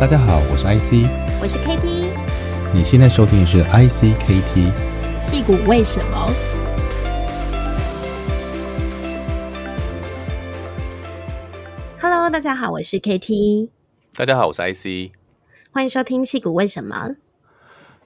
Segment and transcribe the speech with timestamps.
[0.00, 1.10] 大家好，我是 IC，
[1.42, 2.12] 我是 KT，
[2.72, 6.32] 你现在收听的是 IC KT，戏骨为什么
[12.00, 13.70] ？Hello，大家好，我是 KT，
[14.14, 15.10] 大家好，我是 IC，
[15.72, 17.16] 欢迎收听戏骨为什么。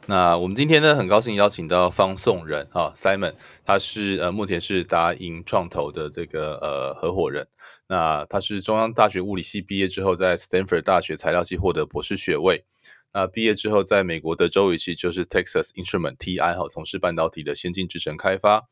[0.07, 3.35] 那我们今天呢，很高兴邀请到方颂仁啊，Simon，
[3.67, 7.47] 他是呃目前是达盈创投的这个呃合伙人。
[7.93, 12.65] 那他是中央大学物理系毕业之后，在 Stanford 大学材料系获得博士学位。
[13.13, 18.67] 那毕业之后，在美国的州语系就是 Texas Instrument TI 哈，从事半导体的先进制程开发。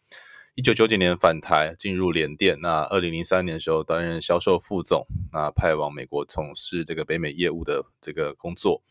[0.55, 8.83] 一九九九年返台进入联电，那二零零三年的时候担任销售副总，那派往美国从事这个北美业务的这个工作。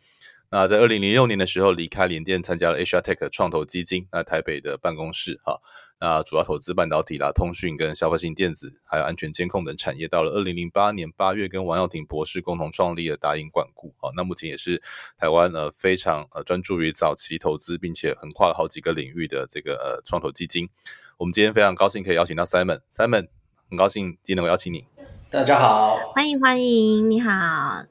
[0.51, 5.59] 那在二零零六年的时候离开联电，参加了 Asia Tech 创投基金，那台北的办公室哈，
[6.01, 10.07] 那主要投资半导体啦、通讯跟消费性电子，还有安全监控等产业。
[10.07, 14.81] 到了二零零八年八月，跟王耀廷博士共同创立了达盈管顾，好，那目前也是
[15.17, 20.69] 台湾呃非常呃专注于早期投资，并且横跨了好几个领域的这个呃创投基金。
[21.17, 23.27] 我们今天非常高兴可以邀请到 Simon，Simon
[23.69, 24.85] 很高兴今天能够邀请你。
[25.29, 27.83] 大家好，欢迎欢迎，你好。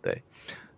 [0.00, 0.22] 对，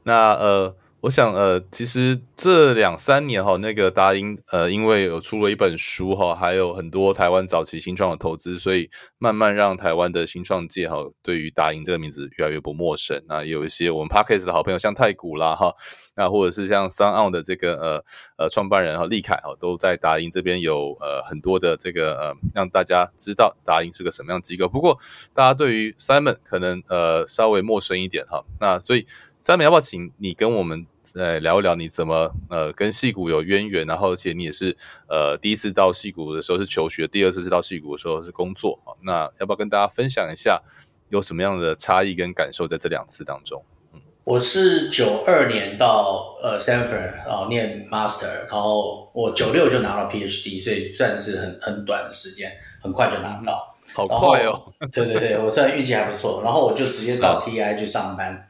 [0.04, 0.74] 那呃。
[1.02, 13.18] 我想，呃，其实这两三年哈，那个达英，呃，因为有出了一本书哈，还有很多台湾早期新创的投资，所以慢慢让台湾的新创界哈，对于达盈这个名字越来越不陌生。
[13.26, 15.74] 那有一些我们 Podcast 的好朋友，像太古啦哈，
[16.16, 18.04] 那或者是像 SoundOn 的这个呃
[18.36, 24.68] 呃创办人哈，利凯哈，都在达英这边有呃很多的这个呃让大家知道达英是个什么样机构。
[24.68, 24.98] 不过
[25.32, 29.06] 大家对于 Simon 可能呃稍微陌生一点哈，那所以。
[29.42, 34.76] Simon，要不要请你跟我们呃聊一聊你怎么呃跟戏谷有渊源，然后而且你也是
[35.08, 38.92] 呃第一次到戏谷的时候是求学，第二次是到戏谷的时候是工作啊。
[39.02, 40.60] 那要不要跟大家分享一下
[41.08, 43.64] 有什么样的差异跟感受在这两次当中？
[43.94, 52.52] 嗯，我是九二年到呃 Stanford 然后念 Master，然后我九六就拿到 PhD，所以算是很很短的时间，
[52.82, 54.70] 很快就拿到，好快哦。
[54.92, 58.48] 对对对，我算运气还不错，然后我就直接到 TI 去上班。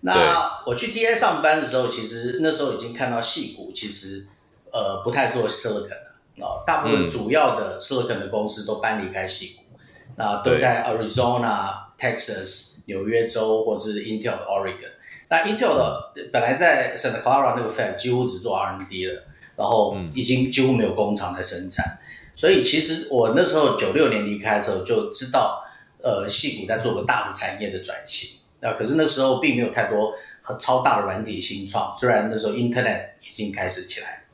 [0.00, 4.26] 那我去 TI 上班的时候，其实那时候已经看到矽谷其实
[4.72, 9.62] 呃不太做 Silicon 了啊，大部分主要的 Silicon 的公司都搬离开矽谷，
[10.16, 14.90] 那都在 Arizona、Texas、纽约州或者是 Intel 的 Oregon。
[15.28, 19.22] 那 Intel 的本来在 Santa Clara 那个 Fab 几乎只做 R&D 了，
[19.56, 21.98] 然后已经几乎没有工厂在生产，
[22.34, 25.64] 所以其实我那时候九六年离开的时候就知道，
[26.00, 28.35] 呃，矽谷在做个大的产业的转型。
[28.60, 34.24] 啊，可是那时候并没有太多很超大的软体新创，虽然那时候 Internet 已经开始起来。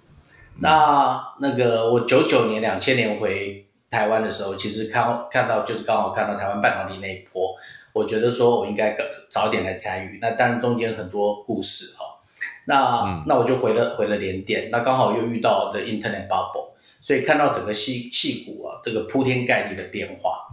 [0.60, 7.54] 那那个我九九年、两千年回台湾的时候，其实看看到就是刚好看到台湾半导体那一波，
[7.92, 8.96] 我觉得说我应该
[9.30, 10.18] 早点来参与。
[10.20, 12.20] 那当然中间很多故事哈，
[12.66, 20.51] 那、嗯、那我就回了回了联电，那刚好又遇到的 Internet Bubble，所以看到整个戏戏骨啊这个铺天盖地的变化。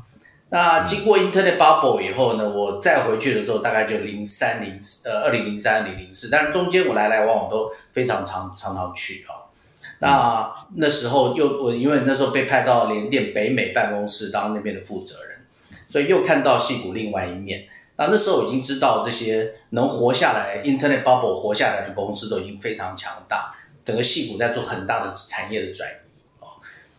[0.51, 9.45] 那经过 Internet Bubble 以后呢，我再回去的时候，大概就零三零呃二零零三零零四，但是中间我来来往往都非常常常常去啊。
[9.99, 15.45] 那那时候又我因为那时候被派到联电北美办公室当那边的负责人，
[15.88, 17.67] 所以又看到矽谷另外一面。
[17.97, 26.47] 那那时候已经知道这些能活下来 Internet Bubble 活下来的公司都已经非常强大，整个矽谷在做很大的产业的转移啊。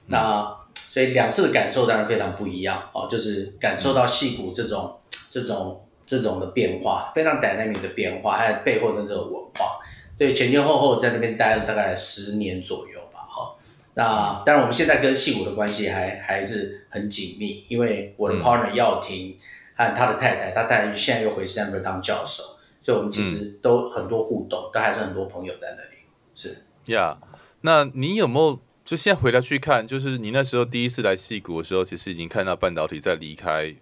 [0.06, 9.78] 那所以两次的感受当然非常不一样哦，就是感受到戏骨这种、嗯、这种这种的变化，非常 dynamic 的变化，还有背后的这种文化。
[10.18, 13.54] 所以前前后后在那边待了大概十年左右吧，哈。
[13.94, 19.36] 那当然我们现在跟戏骨的关系还还是很紧密，因为我的 partner 耀廷
[19.76, 22.42] 和他的太太，他太太现在又回 Stanford 当教授，
[22.82, 26.02] 所以我们其实都很多互动，都还是很多朋友在那里。
[26.34, 27.26] 是呀，yeah,
[27.60, 28.58] 那你有没有？
[28.90, 33.72] 就现在回来去看，就是你那时候第一次来戏谷的时候，其实已经看到半导体在离开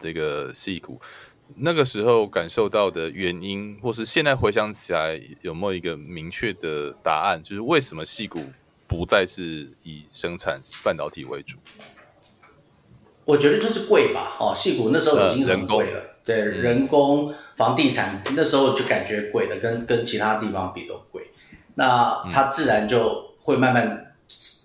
[0.00, 0.98] 这个戏谷。
[1.56, 7.42] 那个时候感受到的原因，或是现在回想起来有没有一个明确的答案？
[7.42, 8.42] 就是为什么戏谷
[8.86, 11.58] 不再是以生产半导体为主？
[13.26, 14.34] 我觉得就是贵吧。
[14.40, 21.32] 哦，戏谷那时候已经很贵了，对，人工、房地产那时候就感觉贵的，跟跟其他地方比都贵。
[21.74, 24.06] 那它自然就会慢慢。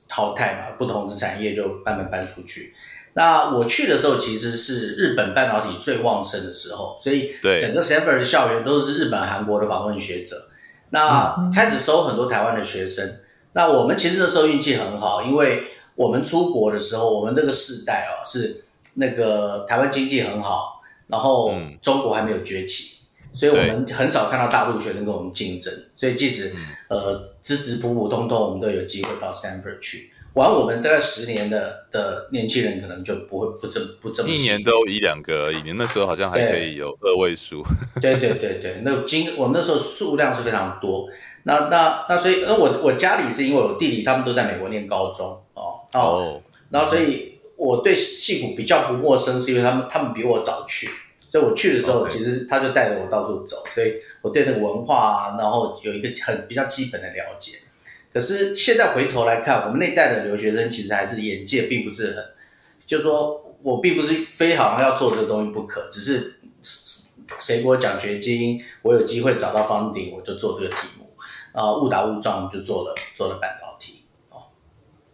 [0.10, 2.74] 淘汰嘛，不同的产业就慢慢搬出去。
[3.16, 10.50] 那我去的时候，其实是日本半导体最旺盛的时候，所以整个 Stanford 的校园都是日本、韩国的访问学者。
[10.90, 13.20] 那开始收很多台湾的学生。
[13.54, 15.64] 那我们其实那时候运气很好，因为
[15.96, 22.93] 我们出国的时候，我们那个世代哦，是那个台湾经济很好，然后中国还没有崛起。
[23.34, 25.74] 所以我们很少看到大陆学生跟我们竞争。
[25.98, 26.54] 所以即使
[26.88, 30.12] 呃，直直普普通通，我们都有机会到 Stanford 去。
[30.34, 35.62] 玩我们大概十年的的年轻人可能就不会不这不这么一年都一两个而已。
[35.64, 37.64] 你那时候好像还可以有二位数。
[38.02, 41.08] 对对对对，那今我们那时候数量是非常多。
[41.44, 46.42] 那那那所以那我我家里是因为我弟弟他们都在美国念高中哦哦，
[46.72, 50.90] 然后所以我对戏骨比较不陌生，是因为他们他们比我早去，
[51.34, 57.58] 所以我去的时候其实他就带着我到处走，所以我对那个文化啊，然后有一个很比较基本的了解。
[58.14, 62.24] 可是现在回头来看，我们那一代的留学生其实还是眼界并不是很，
[62.86, 66.36] 就是说我并不是非好像要做这个东西不可，只是
[67.40, 71.10] 谁给我奖学金，我有机会找到 funding，我就做这个题目，
[71.52, 73.93] 啊，误打误撞就做了做了半导体。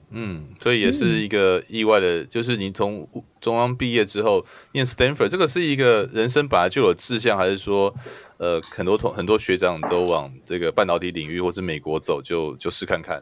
[0.10, 3.08] 哦，嗯，所以也是一个意外的，就是你从
[3.40, 7.94] 中央毕业之后念 Stanford，这个是一个人生本来就有志向，还是说？
[8.40, 13.22] 呃，很多同很多学长都往这个半导体领域或者美国走就，就就试看看。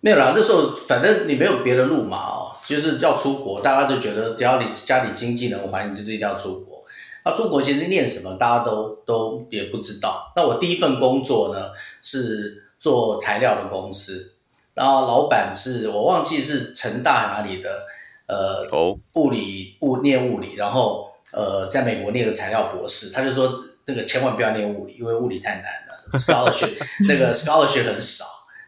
[0.00, 6.82] 没有啦，那时候反正你没有别的路嘛，哦，就是要出国，大家都觉得只要你家里经济能还，你就一定要出国。
[7.24, 10.32] 那出国其实念什么，大家都都也不知道。
[10.34, 11.68] 那我第一份工作呢，
[12.02, 14.32] 是做材料的公司，
[14.74, 17.86] 然后老板是我忘记是成大哪里的，
[18.26, 23.52] 呃，哦，物理物念物理，然后呃，在美国念个材料博士，他就说。
[23.84, 26.70] 那个千万不要念物理，因为物理太难了，scholarship
[27.08, 28.24] 那个 scholarship 很少。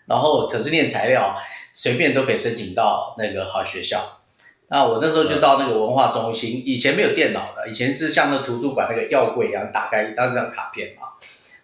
[0.06, 1.36] 然后可是念材料，
[1.72, 4.18] 随便都可以申请到那个好学校。
[4.66, 11.06] 那我那时候就到那个文化中心，以前没有电脑的，以前是像那图书馆那个药柜一样，打开一张张卡片嘛。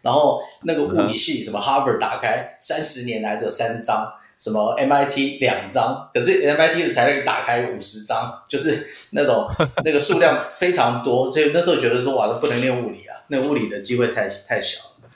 [0.00, 9.46] 然后那个物理系什么 Harvard 打开三十年来的三张，什么 MIT 两张，可是 MIT 的材料一打开五十张，就是那种
[9.84, 13.16] 那个数量非常多，所以那时候觉得说哇，都不能练物理啊。
[13.28, 15.10] 那物理的机会太太小了，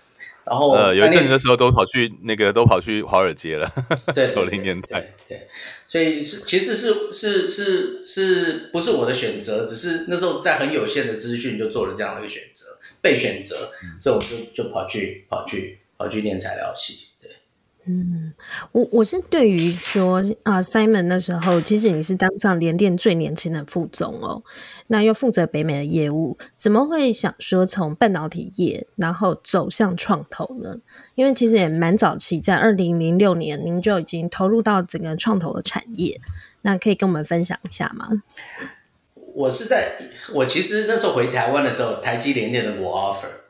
[0.44, 3.68] 然后呃，有一阵子的时候都跑去那个都跑去华尔街了，
[4.14, 5.48] 对，九零年代，对，
[5.88, 12.66] 所以是其实是是是是不是我的选择，只是那时候在很有限的资讯就做了这样的一个选择，
[13.00, 17.08] 被选择，所以我就就跑去跑去跑去念材料系。
[17.86, 18.32] 嗯，
[18.72, 24.42] 我我是对于说啊，Simon 那时候其实你是当上联电最年轻的副总哦，
[24.88, 30.76] 那又负责北美的业务，怎么会想说从半导体业然后走向创投呢？
[31.14, 36.18] 因为其实也蛮早期，在二零零六年您就已经投入到整个创投的产业，
[36.62, 38.08] 那可以跟我们分享一下吗？
[39.34, 39.92] 我是在
[40.32, 43.43] 我其实那时候回台湾的时候，台积联电的我 offer。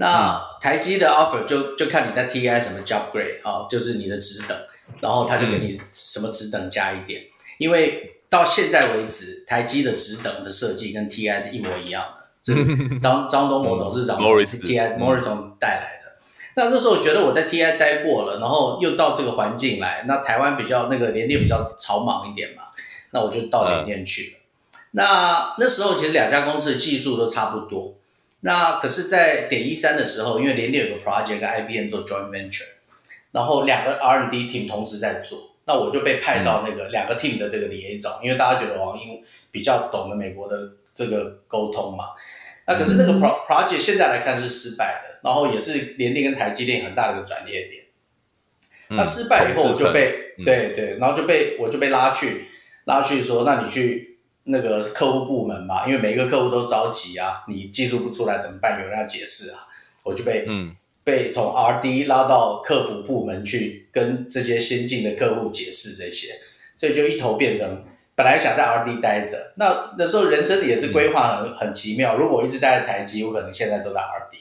[0.00, 4.56] 那台积的 offer 就就看你在 TI 什么 job grade 啊，就是你的职等，
[5.00, 7.22] 然后他就给你什么职等加一点。
[7.58, 12.64] 因为到现在为止，台积的职等的设计跟 TI 是一模一样的，是
[13.02, 16.12] 张张东谋董事长 TI Morrison 带来的。
[16.54, 22.62] 那那时候我觉得我在 TI 待过了，然后又到这个环境来，那台湾比较那个联电比较草莽一点嘛，
[23.10, 24.38] 那我就到联电去了。
[24.92, 27.97] 那那时候其实两家公司的技术都差不多。
[28.40, 32.68] 那可是，在点一三的时候，因为联电有个 project 跟 IBM 做 joint venture，
[33.32, 39.20] 然后两个 R&D team 同时在做，那我就被派到那个两个 team 的这个 liaison，因为大家觉得王英
[39.50, 40.56] 比较懂得美国的
[40.94, 42.10] 这个沟通嘛。
[42.66, 47.84] 那可是那个 pro project 现在来看是失败的，然后也是联电跟台积电很大的一个转捩点。
[48.90, 52.44] 那失败以后，我就被对对，然后就被我就被拉去
[52.84, 54.17] 拉去说，那你去。
[54.50, 58.80] 那个客户部门嘛，因为每一个客户都着急啊，你技术不出来怎么办？
[58.80, 59.58] 有人要解释啊，
[60.02, 60.74] 我就被、嗯、
[61.04, 66.28] 被从 R&D 拉到客服部门去跟这些先进的客户解释这些，
[66.78, 72.16] 所以就一头变成本来想在 R&D 待着，那那时候人生也是规划很、嗯、很奇妙。
[72.16, 74.38] 如果我一直待在台积，我可能现在都在 R&D，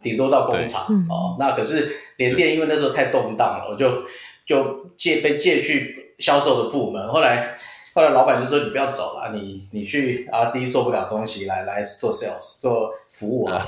[0.00, 1.36] 顶多到工厂哦。
[1.40, 4.04] 那可是联电因为那时候太动荡了，我就
[4.46, 7.58] 就借被借去销售的部门，后来。
[7.94, 13.66] 后来老板就说：“你不要走了，你你去 R&D 做不了东西，来来做 sales 做服务啊。”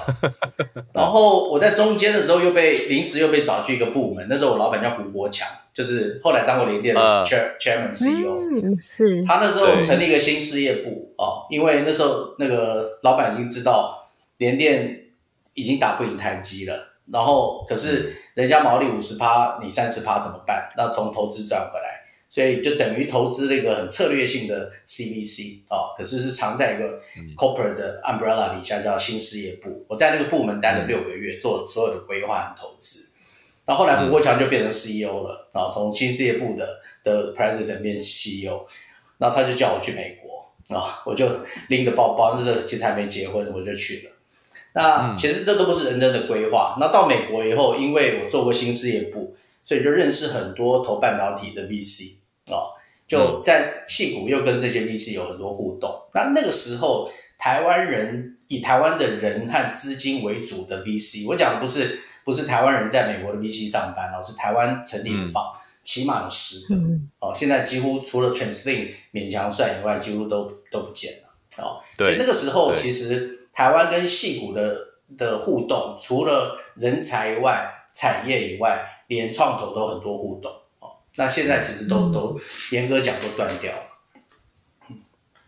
[0.95, 8.39] 然后我在中间的时候又被临时又被找去一个部门，那时候我老板叫胡国强，就是后来当过联电的 chair chairman CEO。
[8.63, 9.23] 嗯，是。
[9.25, 14.07] 他那时候成立一个新事业部哦，因为那时候那个老板已经知道
[14.39, 15.03] 联电
[15.53, 16.75] 已经打不赢台积了，
[17.13, 20.73] 然后可是人家毛利五十趴，你三十趴怎么办？
[20.79, 21.84] 那从投资赚回来。
[22.35, 27.01] 所以就等于投资了一个很策略性的 CVC 啊、哦，可是是藏在一个
[27.37, 29.85] corporate 的 umbrella 底下，叫新事业部。
[29.87, 33.09] 我在那个部门待了六个月，做所有的规划和投资。
[33.65, 36.69] 然后后来胡国强就变成 CEO 了，然后从新事业部的
[37.05, 38.67] 的 president 变 CEO，
[39.19, 41.31] 然后他就叫我去美国啊、哦，我就
[41.69, 44.11] 拎着包包，那时候其实还没结婚，我就去了。
[44.73, 46.77] 那其实这都不是人生的规划。
[46.81, 52.73] 那到美国以后，因为我做过新事业部，所以就认识很多投半导体的 VC 哦，
[53.07, 55.91] 就在戏谷又跟这些 VC 有很多互动。
[56.13, 66.81] 那那个时候，台湾人以台湾的人和资金为主的 VC，我讲的不是不是台湾人在美国的 VC 上班哦，是台湾成立的坊，起码有十个
[67.19, 67.33] 哦。
[67.35, 71.81] 现在几乎除了 TransLink 勉强算以外，几乎都都不见了哦。
[71.97, 73.41] 所以那个时候其实。
[73.57, 74.77] 台湾跟戏谷的
[75.17, 80.64] 的互动，除了人才以外，产业以外，连创投都很多互动哦。
[81.17, 82.41] 那现在其实都、嗯、都
[82.71, 83.83] 严格讲都断掉了。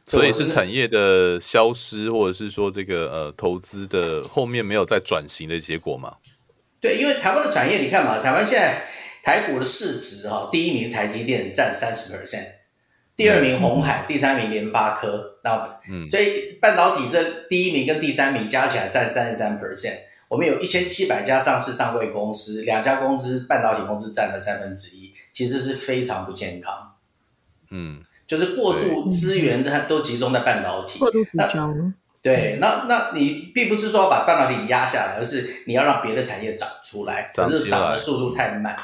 [0.06, 6.16] 所以是产业的消失，或者是说这个呃投资的后面没有再转型的结果吗？
[6.80, 8.84] 对，因为台湾的产业，你看嘛，台湾现在
[9.24, 12.46] 台股的市值哈，第一名台积电占三十 percent。
[13.16, 19.96] 第二名鸿海，第三名联发科，那嗯，所以半导体这第一名跟第三名加起来占三十三 percent。
[20.28, 26.94] 我们有一千七百家上市上柜公司，两家公司半导体公司占了三分之一，其实是非常不健康。
[27.70, 31.92] 嗯，就是过度资源它都集中在半导体，过度集中。
[32.22, 38.74] 对，那那你并不是说把半导体压下来，而是你要让别的产业长出来，可是长的速度太慢。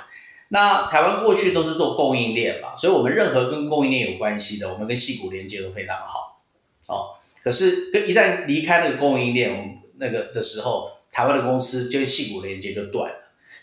[0.48, 6.42] 那台湾过去都是做供应链嘛，所以我们任何跟供应链有关系的，我们跟细股连接都非常好。
[6.88, 13.21] 哦，可是跟一旦离开那个供应链，我们那个的时候，台湾的公司就跟矽谷连接就断了。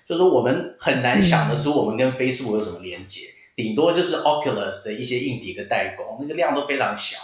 [0.10, 7.18] 就是我们很难想得出我们跟 Facebook 有什么连接，顶多就是 Oculus 的一些硬体的代工，那个量都非常小。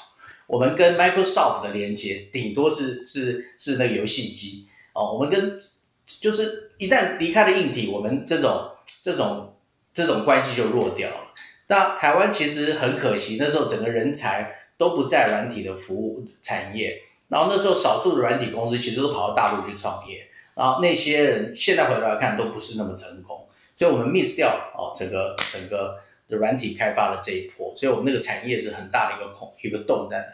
[0.45, 4.67] 我们跟 Microsoft 的连接，顶多是是是那个游戏机。
[4.93, 5.59] 哦，我们跟
[6.05, 8.69] 就是一旦离开了硬体，我们这种
[9.01, 9.51] 这种。
[9.95, 11.33] 这种关系就弱掉了。
[11.67, 30.29] 那台湾其实很可惜，那时候整个人才都不在软体的服务产业，然后那时候少数的软体公司其实都跑到大陆去创业，然后那些人现在回头来看都不是那么成功，所以我们 miss 掉哦整个整个的软体开发的这一波，所以我们那个产业是很大的一个孔一个洞在那里。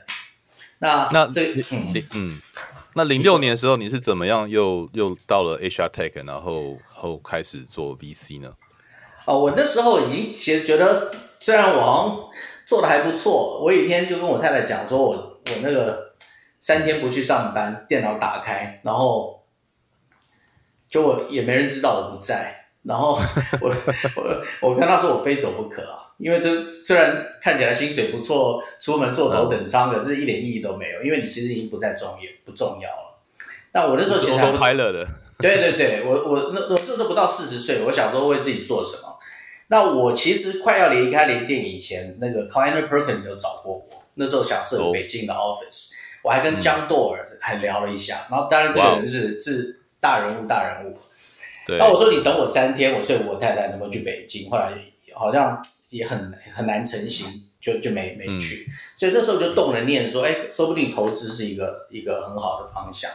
[0.80, 2.04] 那那这嗯。
[2.13, 2.42] 嗯，
[2.94, 8.54] 那零六年的时候你是怎么样又又到了 HR Tech，然后后开始做 VC 呢？
[9.25, 12.30] 哦，我那时候已经其实觉得，虽然我
[12.66, 16.13] 做的还不错，我有一天就跟我太太讲说，我我那个
[16.60, 19.40] 三天不去上班，电脑打开，然后
[20.91, 23.17] 就我也没人知道我不在，然后
[23.62, 23.69] 我
[24.62, 33.21] 我我跟他说我非走不可啊，因为这虽然看起来薪水不错，出门坐头等舱，可是一点意义都没有，因为你其实已经不再重要不重要了。
[33.71, 35.07] 但我那时候其实还快乐的。
[35.39, 39.17] 对对对，我我那我这都不到四十岁，我想说为自己做什么。
[39.69, 46.25] 那我其实快要离开联电以前，那个 Kleiner Perkins 有找过我，那时候想设北京的 office，、oh.
[46.25, 48.27] 我还跟江多尔还聊了一下。
[48.29, 50.98] 然后当然这个人是.是大人物大人物。
[51.65, 51.77] 对。
[51.77, 54.50] 那我说你等我三天，我说我太太能不能去北京？
[54.50, 54.74] 后来
[55.13, 58.74] 好像也很很难成型，就就没没去、嗯。
[58.98, 63.10] 所以那时候就动了念说，哎，说不定投资是一个一个很好的方向。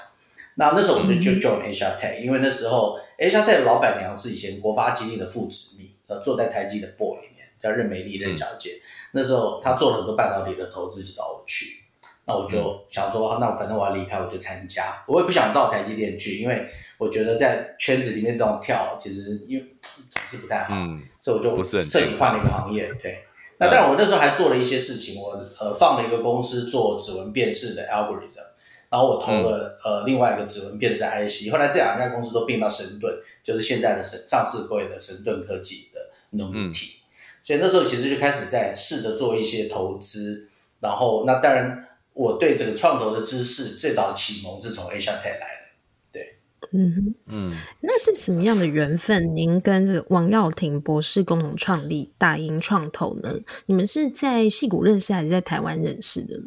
[0.54, 8.70] 那那时候我们就就 join HR Tech，因为那时候 Tech 的老板娘是以前国发基金的副执秘，呃，坐在台积的 board 里面，叫任美丽任小姐。
[8.70, 8.80] 嗯、
[9.12, 11.82] 那时候她做了很多半导体的投资，就找我去。
[12.26, 15.04] 那我就想说，那反正我要离开，我就参加。
[15.06, 16.66] 我也不想到台积电去，因为
[16.98, 22.92] 我觉得在圈子里面这种跳，其实因为总是不太好，嗯、所以我就彻底换了一个行业。
[23.00, 23.22] 对。
[23.58, 28.44] 那但我那时候还做了一些事情，我呃放了一个公司做指纹辨识的 algorithm。
[28.88, 37.02] 然后我投了、嗯、呃另外一个指纹辨识 IC，后来这两家公司都并到神盾，就是现在的神上市柜的神盾科技的能力体、嗯，
[37.42, 40.48] 所以那时候其实就开始在试着做一些投资，
[40.80, 41.85] 然后那当然
[42.16, 46.38] 我对这个创投的知识最早的启蒙是从 Tech 来的，对，
[46.72, 49.36] 嗯嗯，那是什么样的缘分？
[49.36, 53.34] 您跟这个王耀庭博士共同创立大英创投呢？
[53.66, 56.44] 你们是在戏谷认识还是在台湾认识的呢？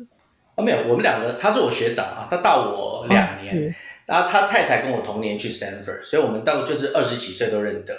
[0.55, 3.75] 啊、没有，我们两个，他是我学长啊，他大我两年，哦、
[4.07, 7.93] 然后他太太跟我同年去 Stanford，所以我们到就是二十几岁都认得，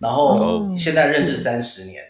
[0.00, 2.02] 然后现在认识三十年。
[2.02, 2.06] 哦、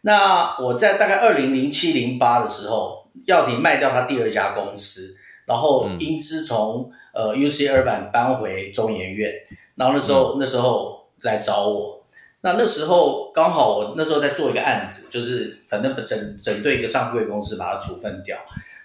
[0.00, 9.32] 那我在大概二零零七零八的时候，耀廷卖掉他第二家公司，然后英姿从呃 UC Irvine 搬回中研院，
[9.76, 12.04] 然后那时候、嗯、那时候来找我，
[12.42, 18.36] 那那时候刚好我那时候在做一个案子，就是反正整整对一个上柜公司把它处分掉。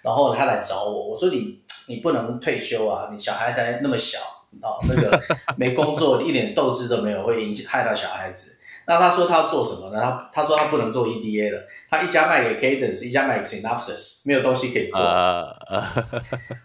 [0.02, 4.18] 然后他来找我，我说你你不能退休啊，你小孩才那么小，
[4.62, 5.20] 哦，那个
[5.56, 8.58] 没工作，一点斗志都没有，会影响害到小孩子。
[8.86, 10.00] 那他说他要做什么呢？
[10.00, 15.00] 他他说他不能做 EDA 了，他一家卖给 Cadence，一家卖给 Synopsys，没有东西可以做。
[15.00, 16.04] Uh, uh,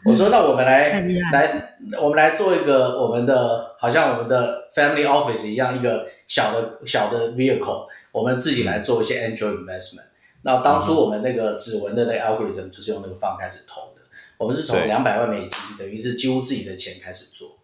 [0.05, 1.01] 我说那我们来
[1.31, 10.09] 来，我们来做一个我们的，好像我们的 Family Office 一样，一个小的小的 vehicle，我们自己来做一些 Angel Investment。
[10.43, 14.01] 那当初我们那个指纹的那个 algorithm 就是用那个方开始投的，
[14.37, 17.59] 我们是从两百万美金，等于是几乎自己的钱开始做。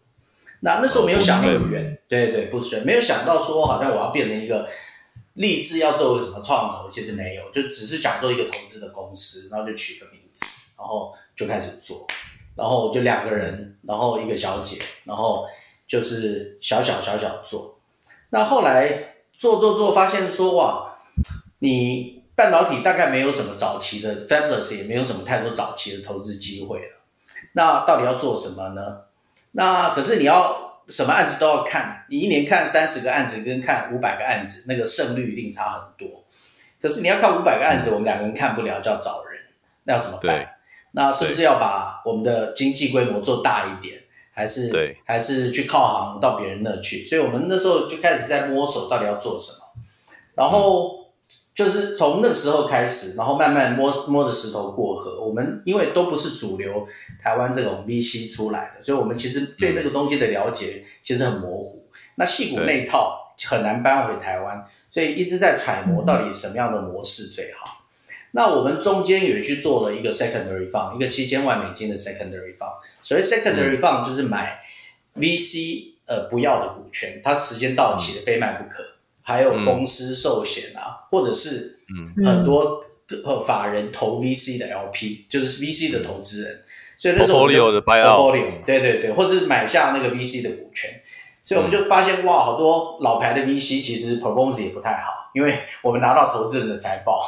[0.60, 4.68] 那那时候没有想那么远，对对，不是没有想到说好像我要变成一个
[5.38, 10.44] 立志要做个什么创投，其实没有，就只是想做一个投资的公司，然后就取个名字，
[10.76, 12.08] 然后就开始做，
[12.56, 15.46] 然后就两个人，然后一个小姐，然后
[15.88, 17.80] 就是小小小小做。
[18.32, 20.92] 那后来做做做，发现说哇，
[21.60, 27.04] 你半导体大概没有什么早期的，Fabulous 也没有什么太多早期的投资机会了。
[27.54, 29.04] 那到底要做什么呢？
[29.52, 36.24] 那可是你要什么案子都要看，你一年看三十个案子跟看五百个案子，那个胜率一定差很多。
[36.82, 39.42] 可是你要看五百个案子，我们两个人看不了，就要找人，
[39.84, 40.56] 那要怎么办？
[40.92, 44.02] 那是不是要把我们的经济规模做大一点，
[44.32, 47.06] 还是对，还是去靠行到别人那去？
[47.06, 49.84] 所以我们那时候就开始在摸索到底要做什么，
[50.36, 50.98] 然后。
[51.58, 55.20] 就是从那个时候开始，然后慢慢摸摸着石头过河。
[55.20, 56.88] 我们因为都不是主流
[57.28, 61.90] 台湾这种 VC 出来的，所以我们其实对那个东西的了解其实很模糊。
[62.16, 67.84] 那戏骨那一套很难搬回台湾，所以一直在揣摩到底什么样的模式最好。
[68.32, 72.78] 那我们中间也去做了一个 secondary fund，一个七千万美金的 secondary fund。
[73.04, 74.64] 所谓 secondary fund 就是买
[75.16, 78.86] VC 呃不要的股权，它时间到期的非卖不可。
[79.22, 81.80] 还有公司寿险啊，嗯、或者是
[82.24, 82.82] 很多
[83.26, 86.62] 呃法人投 VC 的 LP，就是 VC 的投资人，
[86.98, 90.90] 所以那时候 portfolio 的 buyout，对对对，或是买下那个 VC 的股权，
[91.44, 97.22] 所以我们就发现、嗯、哇，好多老牌的 VC 其实 performance 也不太好，因为我们拿到投资人的财报，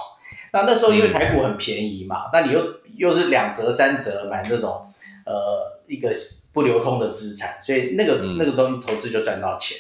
[0.52, 2.62] 那那时候因为台股很便宜嘛，嗯、那你又
[2.98, 4.86] 又是两折三折买这种
[5.26, 6.10] 呃一个
[6.52, 9.78] 不流通的资产，所以那个、嗯、那个东西投资就赚到钱。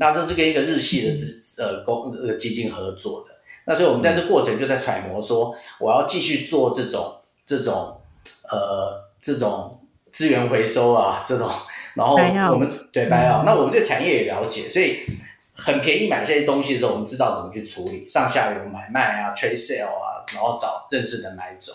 [0.00, 3.34] 那这是跟一个日系的资呃公呃基金合作的，
[3.66, 8.00] 那所以我们在这过程就在揣摩说，我要继续做这种这种
[8.48, 9.80] 呃这种
[10.12, 11.50] 资源回收啊这种，
[11.94, 12.16] 然后
[12.52, 15.00] 我们对 buyout，那我们对产业也了解，所以
[15.54, 21.72] 很便宜买这些东西的时候，我们知道怎么去处理上下游买卖啊，trade sale 啊，然后找认识的买走。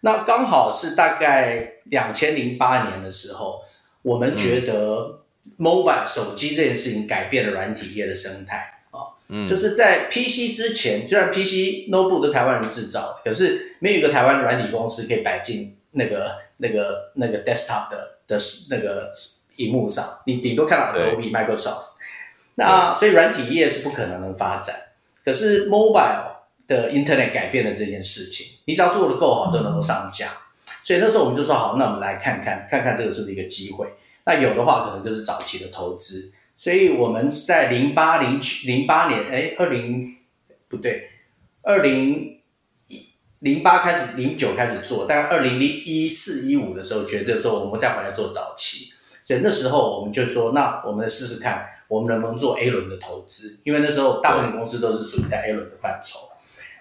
[0.00, 3.62] 那刚好是大概两千零八年的时候，
[4.02, 5.16] 我们觉得。
[5.58, 18.38] Mobile 手机这件事情改变了软体业的生态啊，嗯，就是在 PC 之前，虽然 PC notebook 都台湾人制造，可是没有一个台湾软体公司可以摆进那个那个那个 desktop 的的
[18.70, 19.12] 那个
[19.56, 21.94] 荧幕上，你顶多看到 Adobe、Microsoft，
[22.54, 24.74] 那所以软体业是不可能能发展。
[25.24, 26.26] 可是 Mobile
[26.66, 30.28] 的 Internet 改变了这件事情，你只要做得够好，都能够上架。
[30.82, 33.86] 所以那时候我们就说好，那我们来看看看看这个是不是一个机会。
[34.24, 40.16] 那有的话，可能就是早期的投资，所以我们在零八零零八年，哎，二零
[40.68, 41.10] 不对，
[41.62, 42.39] 二零一
[43.40, 48.92] 零八开始，零九开始做，大概二零零一四一五的时候，觉得说我们再回来做早期，
[49.24, 56.20] 所以那时候我们就说，那我们试试看，我们能不能做 A 轮的投资，因为那时候大部分公司都是属于在 A 轮的范畴。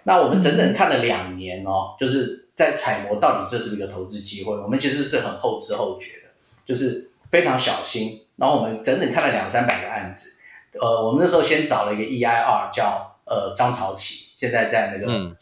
[0.04, 6.30] 那我们整整看了两年哦，就是在揣摩到底这是不是一个投资机会，我们其实是很后知后觉的，
[6.65, 7.08] 就是。
[7.32, 10.39] 非常小心，然后我们整整看了两三百个案子，
[10.82, 15.36] 呃，我们那时候先找了一个 EIR 叫呃张朝奇，现在在那个嗯、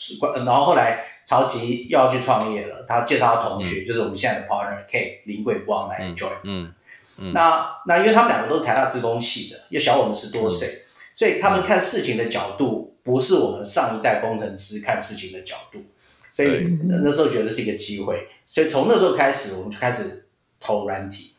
[0.44, 6.74] 然后后来朝奇又要去创业了，他介绍他同学，嗯、就是我们现在的 partner K 林桂光来 join，嗯，嗯，
[7.20, 10.82] 嗯，那那因为他们两个都是台大资工系的，又小我们十多岁，嗯、
[11.16, 15.86] 所以他们看事情的角度不是我们上一代工程师看事情的角度，
[16.34, 20.26] 所以那时候觉得是一个机会，所以从那时候开始，我们就开始
[20.60, 21.36] 投软体。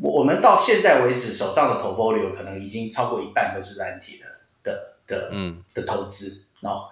[0.00, 4.26] 我们到现在为止，手上的 portfolio 可能已经超过一半都是软体的
[4.62, 5.62] 的的嗯。
[5.74, 6.89] 的投资哦。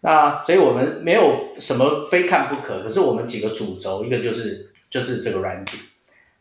[0.00, 5.78] 那所以我们没有什么非看不可，可是我们几个主轴，一个就是就是这个软体。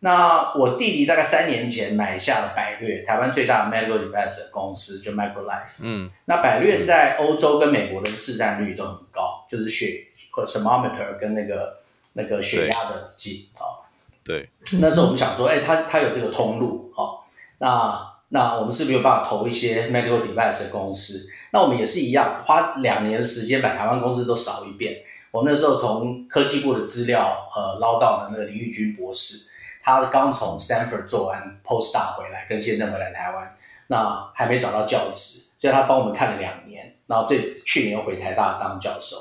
[0.02, 5.82] 那我弟弟大概三年前买下了百略，台湾最大的 medical device 公司，就 Microlife。
[5.82, 6.10] 嗯。
[6.24, 11.80] 那百略在欧洲跟美国的市占率都很高，就是血和 thermometer 跟那个
[12.14, 13.84] 那个血压的计啊。
[14.24, 14.48] 对，
[14.80, 17.20] 那时候我们想说，哎，他他有这个通路，哦，
[17.58, 21.28] 那那我们是不是有办法投一些 medical device 的公司？
[21.52, 24.98] 那我们也是一样，花两年的时间把台湾公司都扫一遍。
[25.32, 29.52] 我那时候从科技部的资料，呃，捞到了那个林玉军博士，
[29.84, 33.56] 他刚从 Stanford 做完 postdoc 回来，跟先生回来台湾，
[33.88, 39.18] 那还没找到教职，所以他帮我们看了两年，然后最去年回台大当教授。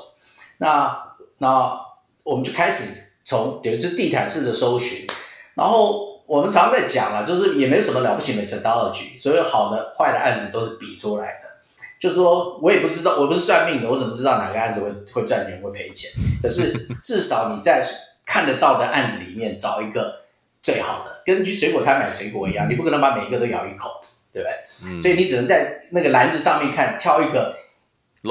[0.57, 1.79] 那那
[2.23, 5.07] 我们就开始从等于是地毯式的搜寻，
[5.53, 11.48] 然后我们常常在讲啊，就是也没什么了不起 methodology，所有好的坏的案子都是比出来的。
[11.99, 16.09] 就是说我也不知道，我不是算命的，我怎么知道哪个案子会会赚钱会赔钱？
[16.41, 16.71] 可是
[17.03, 17.85] 至少你在
[18.25, 20.21] 看得到的案子里面找一个
[20.63, 24.55] 最好的，跟去水果摊买水果一样，你不可能把每一个都咬一口，对不对？
[24.89, 27.57] 嗯、所以你只能在那个篮子上面看，挑一个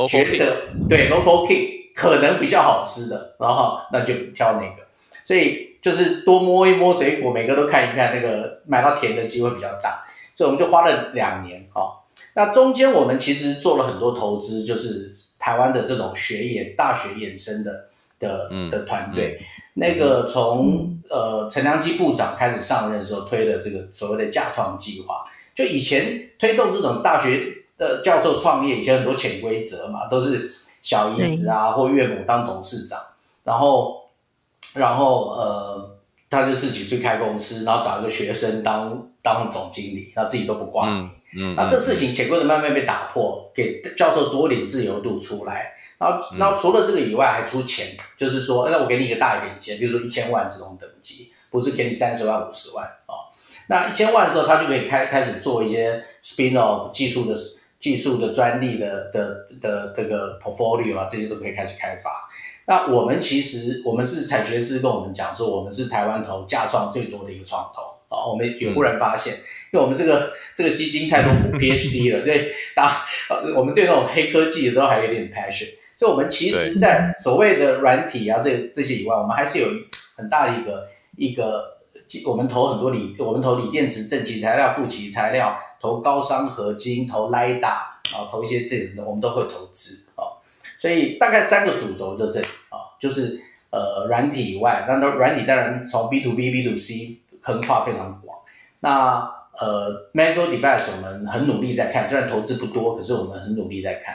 [0.08, 4.86] 觉得对 local king 可能比较好吃的，然后那就挑那个。
[5.26, 10.04] 所以就是多摸一摸水果，每个都看一看，那个买到甜的机会比较大。
[10.34, 11.92] 所以我们就花了两年哈。
[12.38, 17.88] 那中间我们其实做了很多投资，就是台湾的这种学研、大学衍生的
[18.20, 19.40] 的的团队。
[19.40, 33.00] 嗯嗯、那个从呃陈良基部长开始上任的时候推的这个所谓的架创计划，就以前推动这种大学的教授创业，以前很多潜规则嘛，都是小姨子啊或岳母当董事长，
[33.42, 34.08] 然后
[34.74, 35.98] 然后呃
[36.30, 41.02] 他就自己去开公司，然后找一个学生当当总经理，然后自己都不挂名。
[41.02, 45.74] 嗯嗯，那这事情潜规则慢慢被打破，给教授多点自由度出来。
[45.98, 47.86] 然后，然后除了这个以外，还出钱，
[48.16, 53.14] 就是说，那我给你一个大一点的钱，比如说一千万这种等级，不是给你三十万、五十万啊、哦。
[53.66, 57.36] 那一千万的时候，他就可以开开始做一些 spin off 技术的
[57.80, 62.30] 技术的专利的的的这个 portfolio 啊，这些都可以开始开发。
[62.66, 68.32] 那我们其实，我们是产学师跟我们讲说，我们是台湾投架创最多的一个创投啊、哦。
[68.32, 69.34] 我们也忽然发现。
[69.34, 72.40] 嗯因为我们这个这个基金太多 PhD 了，所以
[72.74, 73.04] 大
[73.54, 75.66] 我们对那种黑科技的都还有点 passion。
[75.98, 79.68] 所以，我们其实，在所谓的软体啊，这这些以外，我们还是有
[80.16, 81.76] 很大的一个一个，
[82.26, 87.92] 我们投很多锂，我们投锂电池、正极材料、负极材料，投高熵合金，投 LiDAR 啊，
[88.30, 90.40] 投一些这种的，我们都会投资啊。
[90.80, 97.18] 所以，大概三个主轴在这里啊，就是呃软体以外，那那软体当然从 B to B、B to C
[97.48, 98.38] 横跨非常广，
[98.80, 99.38] 那。
[99.60, 104.14] 呃，medical device 我们很努力在看，虽然投资不多，可是我们很努力在看。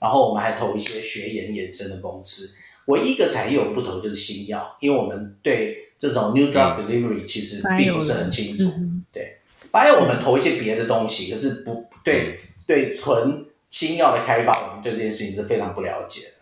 [0.00, 2.56] 然后我们还投一些学研衍生的公司。
[2.86, 8.64] 唯一一个产业我们不投就是新药，因为我们对这种 new drug delivery 其实并不是很清楚。
[8.78, 9.36] 嗯、对
[9.70, 16.37] ，bio 我们投一些别的东西，可是不对对纯新药的开发，我们对这件事情是非常不了解的。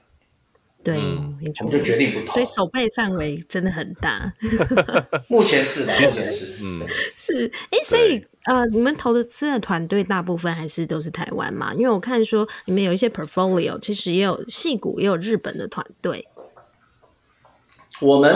[0.86, 4.32] 对，嗯、我们就决定不投，所以守备范围真的很大。
[5.28, 6.86] 目前是的，目前是，嗯，
[7.18, 11.74] 是，哎，所以呃，你们投的资的团队大部分还是都是台湾嘛？
[11.74, 16.24] 因为我看说你们有一些 portfolio，其实也有戏股，也有日本的团队。
[18.00, 18.32] 我们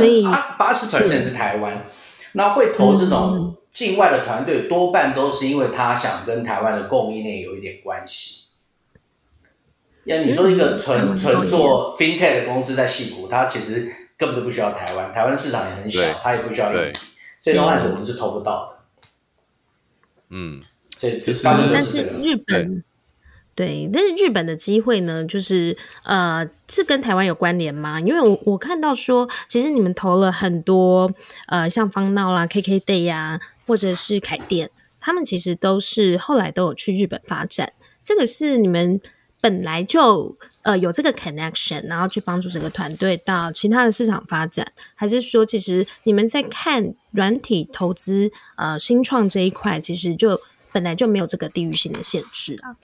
[0.58, 1.86] 八十 percent 是台湾，
[2.32, 8.39] 那会投这种境外的团队，多半都是因为他想跟台湾的供应链有一点关系。
[10.10, 16.98] 那你说一个纯纯做 FinTech 的公司在矽谷，它其实根本就不需要台湾，台湾市场也很小，它也不需要硬体，
[17.40, 18.78] 这种案子我们是投不到的。
[20.30, 20.60] 嗯，
[20.98, 22.82] 所以就是但是日本
[23.54, 28.00] 对，对，但是日本的机会呢，就是呃，是跟台湾有关联吗？
[28.00, 31.08] 因为我我看到说，其实你们投了很多
[31.46, 39.00] 呃，像方闹啦、KKday 呀、啊，或者是凯电，他们其实都是后来都有去日本发展，这个是你们。
[39.40, 50.38] 本来就呃有这个 connection，然后去帮助整个团队到其他的市场发展，还是说其实你们在看软体投资呃新创这一块，其实就
[50.72, 52.76] 本来就没有这个地域性的限制啊？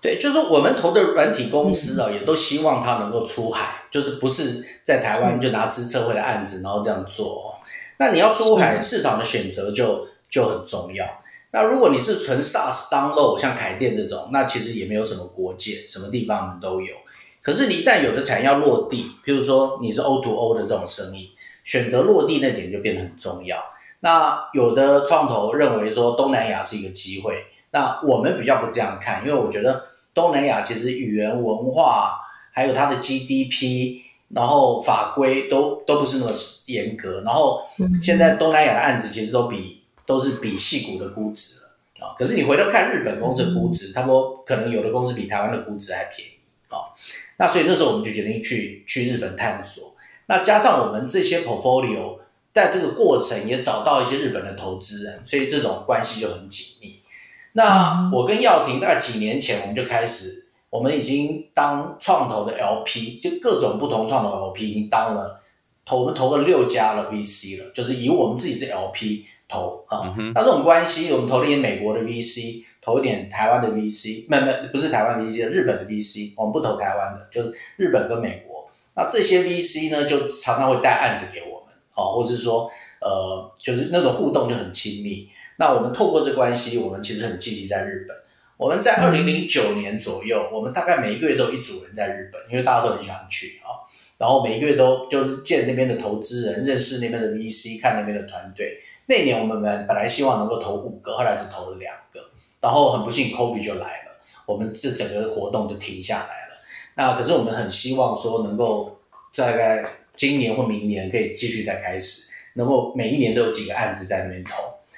[0.00, 7.54] 对，就是我们投的软体公司啊，嗯、也都希望它能够出海，就是不是在台湾就拿资策会的案子，然后这样做。
[7.96, 11.06] 那你要出海，市场的选择就就很重要。
[11.54, 16.92] 那如果你是纯 SaaS download，像凯电这种，那其实也没有什么国界，什么地方都有。
[17.40, 21.30] 可是你一旦有的产业要落地，譬如说你是 O to O 的这种生意，
[21.62, 23.56] 选择落地那点就变得很重要。
[24.00, 32.18] 那有的创投认为说东南亚是一个机会，那我们比较不这样看，因为我觉得东南亚其实语言文化
[32.52, 36.32] 还有它的 GDP，然后法规都都不是那么
[36.66, 37.62] 严格，然后
[38.02, 39.83] 现在东南亚的案子其实都比。
[40.06, 46.32] 都是比系股的估值了啊，可是你回头看日本公司的估值，差不多可能有的公司比台湾的估值还便宜
[46.68, 46.90] 啊。
[47.38, 49.94] 那所以那时候我们就决定去去日本探索。
[50.26, 52.18] 那加上我们这些 portfolio，
[52.52, 56.94] 在这个过程也找到一些日本的投资人，所以这种关系就很紧密。
[57.52, 65.40] 那我跟耀廷大概几年前我们就开始，我们已经当创投的 LP，就各种不同创投 LP 已经当了
[65.86, 69.26] 投我们投了六家了 VC 了，就是以我们自己是 LP。
[69.54, 78.68] 投啊，那这种关系，我们投了一些美国的 VC，投一点台湾的 VC，没没不是台湾 VC，日本的 VC，我们不投台湾的，就是日本跟美国。
[78.96, 82.68] 那这些 VC 呢，就常常会带案子给我们，哦，或是说，
[83.00, 85.28] 呃，就是那种互动就很亲密。
[85.56, 88.16] 那我们透过这关系，我们其实很积极在日本。
[88.56, 93.82] 我们在二零零九年左右，我们大概每一个月都有一组人在日本，因为大家都很喜欢去啊。
[94.16, 98.78] 然后每一个月都就是见那边的投资人，认识那边的 VC，看那边的团队。
[99.06, 102.20] 那年我们本本来希望能够投五个，后来只投了两个。
[102.60, 106.54] 然后很不幸，COVID 就来了，我们这整个活动就停下来了。
[106.94, 108.98] 那可是我们很希望说，能够
[109.36, 109.84] 大概
[110.16, 114.54] 今年或明年可以继续再开始，能够每一年都有几个案子在那边投。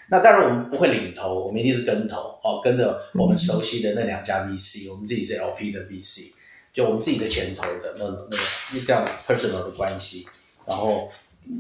[0.08, 6.32] 那当然我们不会领投，我们一定是跟投哦，跟着我们熟悉的那两家 VC，我们自己是 LP 的 VC，
[6.72, 10.24] 就我们自己的钱投的那那个这样 personal 的关系，
[10.64, 11.08] 然后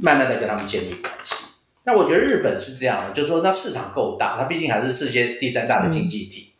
[0.00, 1.46] 慢慢的跟他们建立关系。
[1.86, 6.50] 那我觉得日本是这样的，就是说那市场够大，它毕竟还是世界第三大的经济体，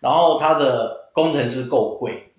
[0.00, 2.32] 然后它的工程师够贵，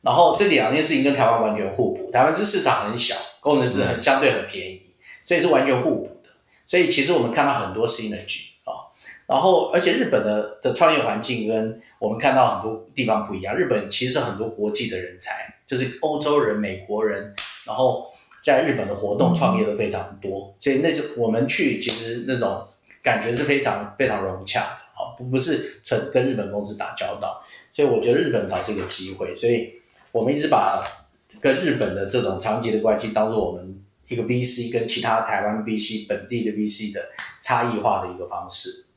[0.00, 2.10] 然后这两件事情跟台湾完全互补。
[2.10, 4.80] 台湾这市场很小，工程师很相对很便宜，
[5.22, 6.30] 所以是完全互补的。
[6.64, 8.88] 所以其实我们看到很多 synergy 啊，
[9.26, 13.54] 然后而且日本的的创业环境跟我们看到很多地方不一样。
[13.54, 17.34] 日本其实很多国际的人才，就是欧洲人、美国人，
[17.66, 18.10] 然后
[18.42, 20.54] 在日本的活动创业都非常多。
[20.60, 22.62] 所以那就我们去，其实那种
[23.02, 27.42] 感觉是非常非常融洽的啊，不不是纯跟日本公司打交道。
[27.72, 29.34] 所以我觉得日本才是一个机会。
[29.34, 29.72] 所以
[30.10, 30.82] 我们一直把
[31.40, 33.78] 跟日本的这种长期的关系当做我们。
[34.08, 37.00] 一个 VC 跟其他台湾 VC 本地的 VC 的
[37.40, 38.88] 差异化的一个方式，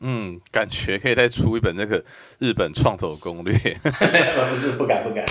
[0.00, 2.02] 嗯，感觉可以再出一本那个
[2.38, 3.52] 日本创投攻略，
[3.90, 5.26] 不是不敢不敢，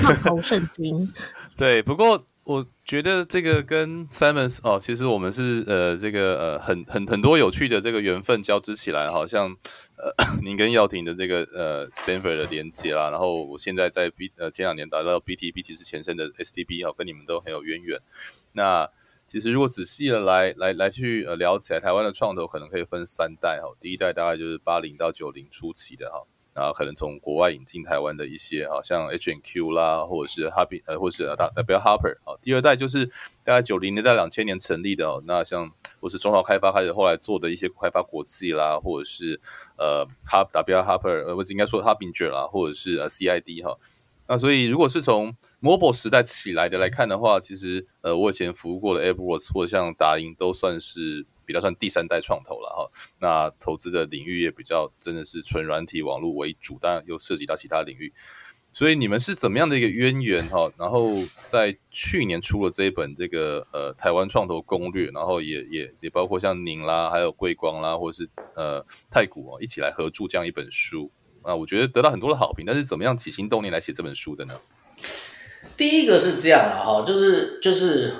[0.00, 1.08] 创投圣经，
[1.56, 2.26] 对，不过。
[2.46, 9.46] 我觉得这个跟 Simon 哦，其实我们是呃这个呃很很很多有趣的这个缘分交织起来，好像
[9.96, 10.12] 呃
[10.44, 17.98] 您跟耀廷的这个呃 Stanford 的连接啦，然后我现在在 B 呃前两年达到 BTB 其实前身的 STB 哦，跟你们都很有渊源。
[18.52, 18.86] 那
[19.26, 26.22] 其实如果仔细的来来来去呃聊起来，台湾的创投可能可以分三代哈，第一代大概就是八零到九零初期的哈。
[26.54, 32.38] 然后可能从国外引进台湾的一些啊，像 H and Q 啦，或者是 Happy 呃，或者是 W Harper 啊。
[32.40, 33.06] 第二代就是
[33.42, 35.22] 大概九零年代两千年成立的。
[35.26, 39.40] 那像或是中淘开发开始后来做的一些开发国际啦，或者是
[39.76, 40.06] 呃
[40.52, 43.76] W Harper 呃，或者应该说 Harbinger 啦，或者是呃 CID 哈。
[44.28, 51.26] 那所以如果是从 Mobile 时代起来的来看的话，其实呃我以前服务过的 AppWorks 或者像达英都算是。
[51.46, 58.12] 比较算第三代创投了哈，那投资的领域也比较真的是纯软体网络为主，当然又涉及到其他领域。
[58.76, 60.68] 所以你们是怎么样的一个渊源哈？
[60.76, 61.08] 然后
[61.46, 71.08] 在去年出了这一本这个呃台湾创投攻略，然后也也也包括像您啦，还有贵光啦，或者是呃太古哦，一起来合著这样一本书
[71.44, 72.66] 啊，我觉得得到很多的好评。
[72.66, 74.58] 但是怎么样起心动念来写这本书的呢？
[75.76, 78.12] 第一个是这样的哈，就是就是。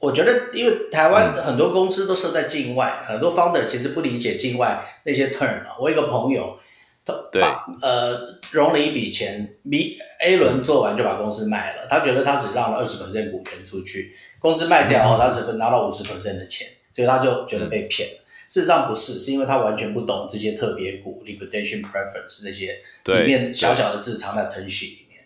[0.00, 5.60] 我觉得，因为台湾很多公司都设在境外，嗯、很多 founder 其实不理解境外那些 term。
[5.78, 6.58] 我一个朋友，
[7.04, 8.18] 他把呃
[8.50, 11.86] 融了一笔钱，B A 轮做完就把公司卖了。
[11.90, 18.14] 他觉得他只让了二十 percent 股权出去，公司卖掉后，他只拿到五十 percent 的钱，所以他就觉得被骗了。
[18.48, 25.20] 事实上不是，是因为他完全不懂这些特别股 liquidation preference 那些里面小小的字藏在 term sheet 里面。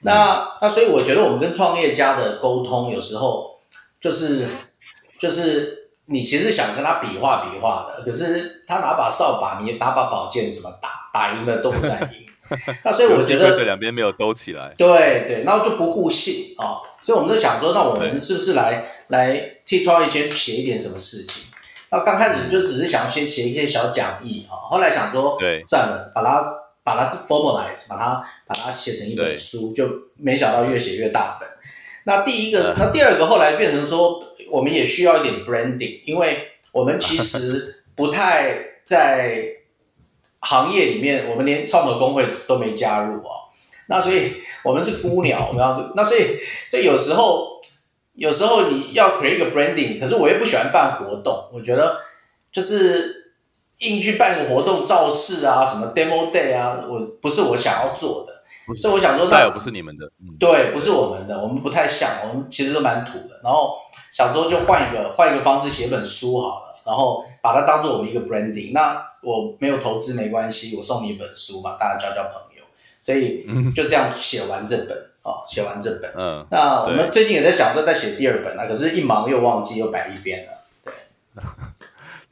[0.00, 3.52] 那那所以我觉得我们跟创业家的沟通有时候。
[4.04, 4.46] 就是
[5.18, 10.90] 就是你其实想跟他比划比划的，可是他拿把扫把，你拿把宝剑怎么打？
[11.10, 12.26] 打赢了都不算赢。
[12.84, 14.74] 那所以我觉得两边没有兜起来。
[14.76, 16.80] 对对，然后就不互信啊、哦。
[17.00, 21.44] 所以我们就想说，那我们是不是来来替创业先写一点什么事情？
[21.88, 26.44] 那刚开始就只是想要先写一些小讲义啊、哦，后来想说，对，算了，把它
[26.82, 29.88] 把它 formalize，把它把它写成一本书，就
[30.18, 31.48] 没想到越写越大本。
[32.04, 39.42] 那第一个，那第二个后来变成说，我们也需要一点 branding，因为我们其实 不太在
[40.40, 43.30] 行业里面，我们连创投工会都没加入哦。
[43.86, 46.38] 那所以我们是孤鸟， 我们要那所以
[46.70, 47.58] 所以有时候
[48.14, 52.00] 有时候你要 create 一个 branding，可是我又不喜欢办活动，我觉得
[52.52, 53.32] 就是
[53.78, 58.33] 硬去办个活动造势啊，什么 demo day 啊，我不是我想要做的。
[58.80, 63.40] 所以我想说，那不是你们的，嗯、对，不是我们的，我们不太像，我们其实都蛮土的。
[63.42, 63.76] 然后
[64.12, 68.72] 想说就换一个换一个方式写本书好了，然后把它当做我们一个 branding。
[68.72, 72.64] 那我没有投资没关系，我送你一本书嘛，大家交交朋友。
[73.02, 76.10] 所以就这样写完这本啊，写、完这本。
[76.16, 76.46] 嗯。
[76.50, 80.52] 那我们最近也在想说再写第二本，那可是一忙又忘记又摆一边了。
[80.84, 81.44] 对。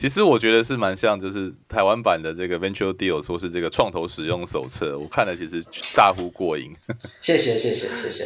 [0.03, 6.75] 其实我觉得是蛮像，就是台湾版的这个 Venture Deal，说是这个创投使用手册，我看了其实大呼过瘾。
[7.23, 8.25] 谢谢谢谢谢谢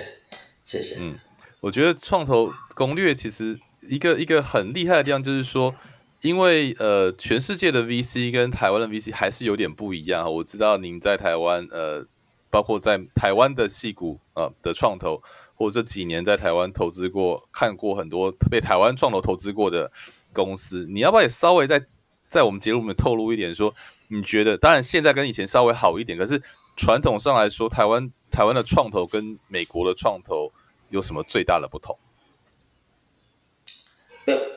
[0.64, 0.96] 谢谢。
[1.02, 1.18] 嗯，
[1.60, 3.60] 我觉得创投攻略其实
[3.90, 5.74] 一个一个很厉害的地方，就是说，
[6.22, 10.32] 因为呃，全世界的 VC 跟台湾的 VC 还是有点不一样。
[10.32, 12.06] 我知道您在台湾，呃，
[12.48, 15.20] 包括在台湾的戏股啊的创投，
[15.54, 19.92] 或者这几年在台湾投资过，看过很多被台湾创投投资过的。
[20.36, 21.82] 公司，你要不要也稍微在
[22.28, 23.76] 在我们节目里面透露一点说，说
[24.08, 26.42] 你觉得，当然现在跟以前稍微好一点，可是
[26.76, 30.52] 传统上来说，台湾台湾的创投跟美国的创投
[30.90, 31.96] 有什么最大的不同？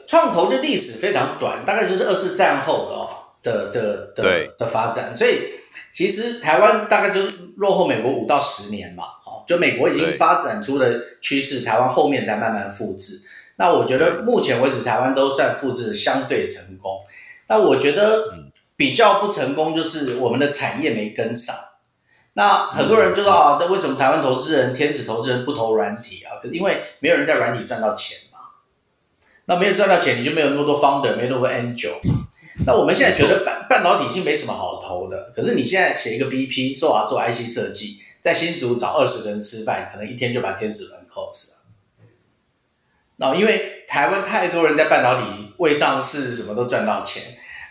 [0.07, 2.89] 创投的历史非常短，大概就是二次战后
[3.43, 5.51] 的的的的的发展，所以
[5.93, 13.21] 其实台湾大概就是落后美国五到十年嘛，哦，就美国已经发展出了趋势，台湾后面才慢慢复制。
[13.59, 17.01] 那我觉得目前为止，台湾都算复制相对成功。
[17.49, 18.23] 那我觉得
[18.77, 21.53] 比较不成功就是我们的产业没跟上。
[22.33, 26.39] 那很多人就说啊，那为什么台湾投资人、天使投资人不投软体啊？
[26.41, 28.39] 可是因为没有人在软体赚到钱嘛。
[29.43, 31.99] 那没有赚到钱，你就没有那么多 founder，没那么多 angel。
[32.65, 35.33] 那我们现在觉得半半导体已经没什么好投的。
[35.35, 41.58] 可是你现在写一个 BP，说我要做 IC 设计，在新竹找二十个人吃饭，可能一天就把天使轮 close 了。
[43.19, 47.21] 然后，因为台湾太多人在半导体未上市，什么都赚到钱，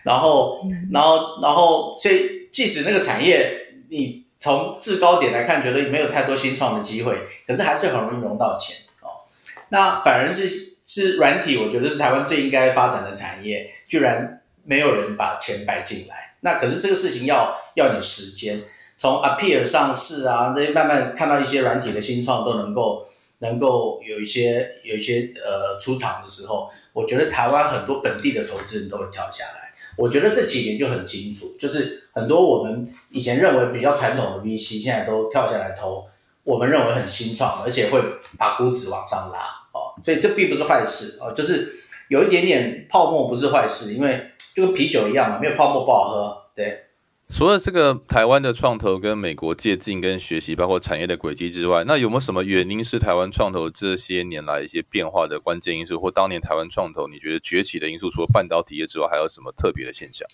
[0.03, 0.61] 然后，
[0.93, 9.25] 然后，然后，所以即使那个产业你从制高点来看，觉得没有太多新创的机会，可是还是很容易融到钱哦。
[9.71, 16.37] 那反而是是软体，我觉得是台湾最应该发展的产业，居然没有人把钱摆进来。
[16.41, 18.61] 那可是这个事情要要你时间，
[18.99, 23.07] 从 Appear 上市啊，这些慢慢看到一些软体的新创都能够。
[23.41, 29.73] 能够有一些有一些呃出场的时候，我觉得台湾很多本地的投资人都会跳下来。
[29.97, 36.07] 我觉得这几年就很清楚，就是很多我们以前认为比较传统的 VC，现在都跳下来投
[36.45, 38.01] 我们认为很新创，而且会
[38.39, 39.41] 把估值往上拉
[39.73, 39.95] 哦。
[40.05, 46.85] 所以这并不是坏事哦，就是有一点点泡沫不是坏事，因为就跟啤酒一样嘛，没有泡沫不好喝，对。
[47.29, 58.11] 除了这个台湾的创投跟美国借镜跟学习，包括产业的轨迹之外，那有没有什么原因是台湾创投这些年来一些变化的关键因素，或当年台湾创投你觉得崛起的因素？
[58.11, 60.27] 除了半导体业之外，还有什么特别的现象？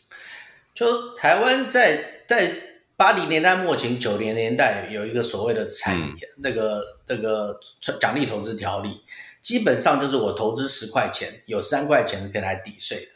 [0.72, 2.54] 就台湾在在
[2.96, 7.58] 八零年代末期、九零年代有一个所谓的产业、嗯、那个那个
[8.00, 9.02] 奖励投资条例，
[9.42, 13.13] 基本上就是我投资十块钱，有三块钱是可以来抵税的。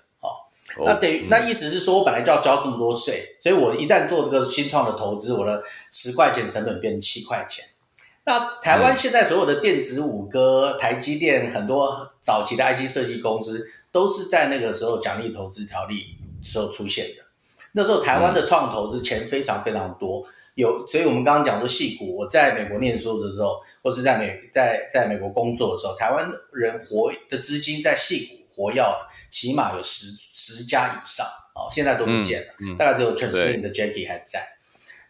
[0.84, 7.64] 那等于那意思是说，我本来就要交这么多税，所以我一旦做这个新创的投资，我的十块钱成本变成七块钱。
[8.24, 16.04] 那台湾现在所有的电子五哥、台积电很多早期的 IC 设计公司，都是在那个时候奖励投资条例
[16.42, 17.24] 时候出现的。
[17.72, 20.22] 那时候台湾的创投是钱非常非常多，
[20.54, 28.82] 有，所以我们刚刚讲说戏股，我在美国念书的时候，或是在美在在美国工作的时候，台湾人活的资金在戏股活跃。
[29.30, 34.46] 起码有十十家以上哦，现在都不见了，嗯嗯、大概只有 Translink 的 Jacky 还在。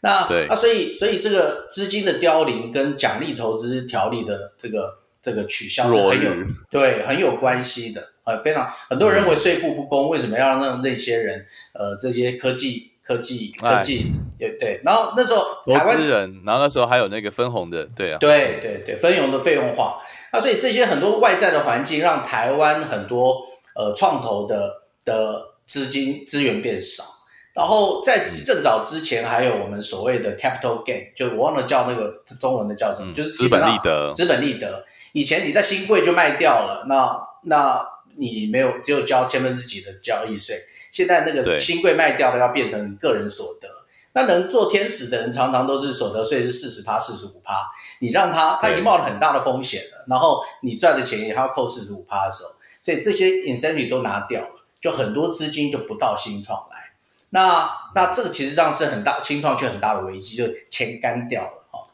[0.00, 6.32] 那那所以所以这个资金的凋零跟奖励投资条例的这个这个取消是很有
[6.70, 20.00] 对很有关系的，呃，非常很多人认为税负不公，嗯、为什么要让那些人呃这些科技科技科技也对，然后那时候台湾人，然后那时候还有那个分红的，对啊，对对对，分红的费用化，
[20.32, 23.48] 那所以这些很多外在的环境让台湾很多。
[23.78, 27.04] 呃，创投的的资金资源变少，
[27.52, 34.10] 然后在更早之前，还有我们所谓的 capital gain，就我忘了叫那个中文的叫什么，嗯、就是资本利得。
[34.10, 37.80] 资本利得，以前你在新贵就卖掉了，那那
[38.16, 40.60] 你没有只有交千分之几的交易税，
[40.90, 43.68] 现在那个新贵卖掉了要变成你个人所得，
[44.14, 52.50] 那能做天使的人常常都是所得税是四十趴、四十五趴，你让他他已经冒了很大的风险了，然后你赚的钱也还要扣四十五趴的时候。
[52.88, 54.48] 所以这些 incentive 都拿掉了，
[54.80, 56.92] 就很多资金就不到新创来。
[57.28, 61.86] 那那这个其实上是很大新创却很大的危机，就钱干掉了哈。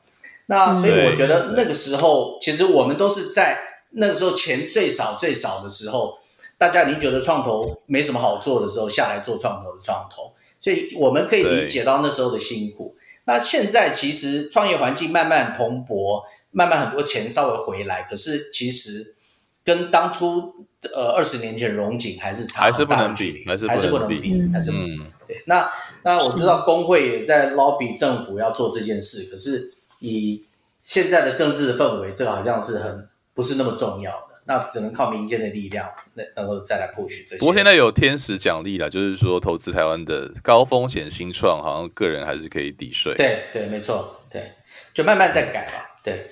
[0.47, 3.59] 那所以我觉得那个时候，其实我们都是在
[3.91, 6.17] 那个时候钱最少最少的时候，
[6.57, 10.33] 大家已经觉得创投没什么好做的时候，下来做创投的创投。
[10.61, 12.95] 所以我们可以理解到那时候的辛苦。
[13.25, 16.23] 那现在其实创业环境慢慢蓬勃，
[16.53, 19.17] 慢慢很多钱稍微回来，可是其实
[19.65, 20.55] 跟当初。
[20.95, 25.03] 呃，二十年前荣景还是差很大还是还是不能比，还是不能比。
[25.27, 25.67] 对，那
[26.03, 30.45] 那我知道工会也在 lobby 政府要做这件事，可是以
[30.85, 34.43] 现在的政治氛围，这个好像是很不是那么重要的。
[34.45, 37.39] 那只能靠民间的力量，那然后再来 push 这些。
[37.39, 43.15] 不过现在有天使奖励了，就是说投资台湾的高风险新创，好像个人还是可以抵税。
[43.15, 44.53] 对对，没错，对，
[44.93, 46.27] 就慢慢在改吧，对。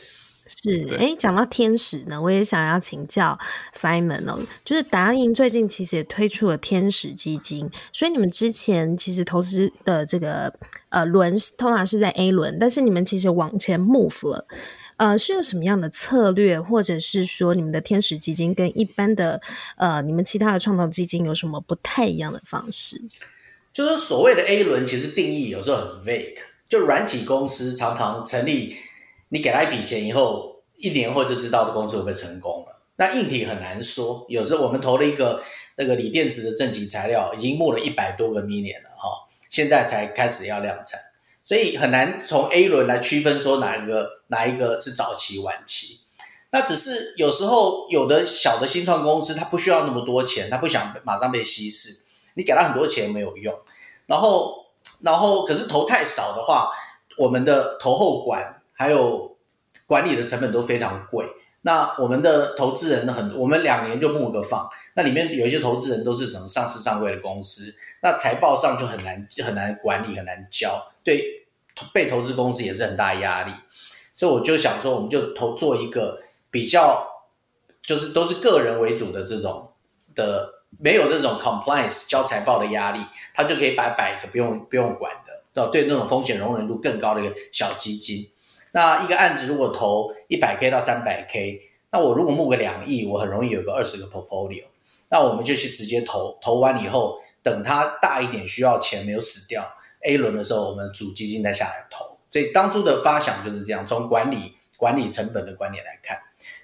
[0.62, 3.36] 是，哎，讲到天使呢，我也想要请教
[3.74, 10.54] Simon 哦，就是达银最近其实也推出了天使基金，所以你们之前其实投资的这个
[10.90, 14.46] 呃轮通常是在 A 轮，但是你们其实往前 move 了，
[14.98, 19.40] 呃，是有什么样的策略，或者是说你们的天使基金跟一般的
[19.76, 23.02] 呃你们其他的创投基金有什么不太一样的方式？
[23.72, 26.36] 就是所谓的 A 轮，其实定义有时候很 vague，
[26.68, 28.76] 就软体公司常常成立。
[29.30, 30.51] 你给他一笔钱以后，
[30.82, 32.82] 一年后就知道这公司会不会成功了。
[32.96, 35.42] 那硬体很难说，有时候我们投了一个
[35.76, 41.00] 那个锂电池的正极材料，已经募了一百多个 million 了哈，现在才开始要量产，
[41.44, 46.00] 所以很难从 A 轮来区分说哪一个哪一个是早期晚期。
[46.50, 52.00] 那只是有时候有的小的新创公司，它不需要那么多钱，它不想马上被稀释，
[52.34, 53.54] 你给他很多钱没有用。
[54.06, 54.66] 然后
[55.00, 56.70] 然后可是投太少的话，
[57.16, 58.58] 我们的投后管。
[58.74, 59.31] 还有
[59.86, 61.26] 管理的成本都非常贵。
[61.64, 67.72] 那我们的投资人呢，很，我们两年就募个放，那里面有一些投资人都是什么上市上柜的公司，
[68.02, 71.46] 那财报上就很难很难管理，很难交，对
[71.92, 73.52] 被投资公司也是很大压力。
[74.12, 76.20] 所以我就想说，我们就投做一个
[76.50, 77.06] 比较，
[77.80, 79.70] 就是都是个人为主的这种
[80.16, 83.00] 的，没有那种 compliance 交财报的压力，
[83.34, 85.12] 他就可以摆摆着不用不用管
[85.54, 88.28] 的，对那种风险容忍度更高的一个小基金。
[88.72, 91.60] 那一个案子如果投一百 K 到三百 K，
[91.90, 94.64] 那我如果募个两亿，我很容易有个二十个 portfolio。
[95.10, 99.62] 那我们就去直接投，投完以后，等它大一点需要钱没有死掉
[100.00, 102.16] ，A 轮的时候我们主基金再下来投。
[102.30, 106.18] 所以当初的发想就是这样，从管理管理成本的观点来看。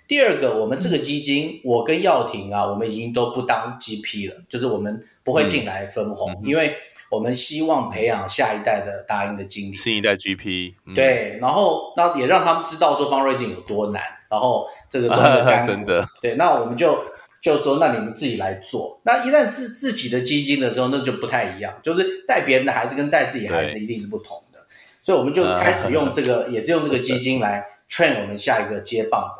[0.06, 6.74] 第二个，我们这个基金，我跟耀廷啊，我们已经都不当 GP 了，就是我们不会进来分红，嗯、因为。
[7.10, 17.02] 我们希望培养下一代的达英的经理，新一代 GP，嗯、对，然后那也让他们知道说 fundraising 有多难，然后这个多么的 真的，对，那我们就
[17.40, 19.00] 就说，那你们自己来做。
[19.04, 24.58] 那一旦是自己的基金的时候，那就不太一样，就是带别人的孩子跟带自己孩子一定是不同的，
[25.00, 29.34] 所以我们就开始用这个，也是用这个基金来 train 我们下一个接棒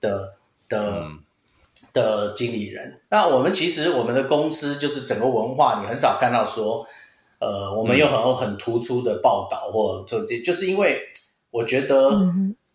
[0.00, 0.34] 的的
[0.68, 0.92] 的。
[0.92, 1.18] 的嗯
[1.94, 6.86] 的经理人，那我们其实我们的公司就是整个文化，你很少看到说。
[7.40, 11.02] 呃，我们有很多很突出的报道，或特别，就是因为
[11.50, 12.10] 我觉得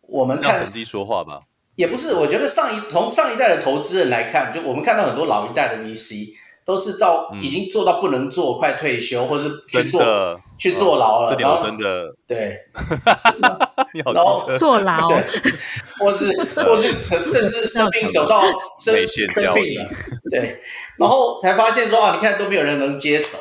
[0.02, 1.42] 我们看，本地说话吧，
[1.76, 6.30] 也不是，我觉得上一从上一代的投资人来看，就我们看到很多老一代的 VC
[6.66, 12.58] 都是到已经做到不能做，快退休，或是去做去坐牢了，这点我真的对，
[14.14, 15.18] 然后坐牢，对，
[16.00, 16.32] 或是
[16.64, 18.44] 或是甚至生病走到
[18.82, 19.90] 生生病了，
[20.32, 20.58] 对，
[20.98, 23.38] 然后才发现说啊，你看都没有人能接手。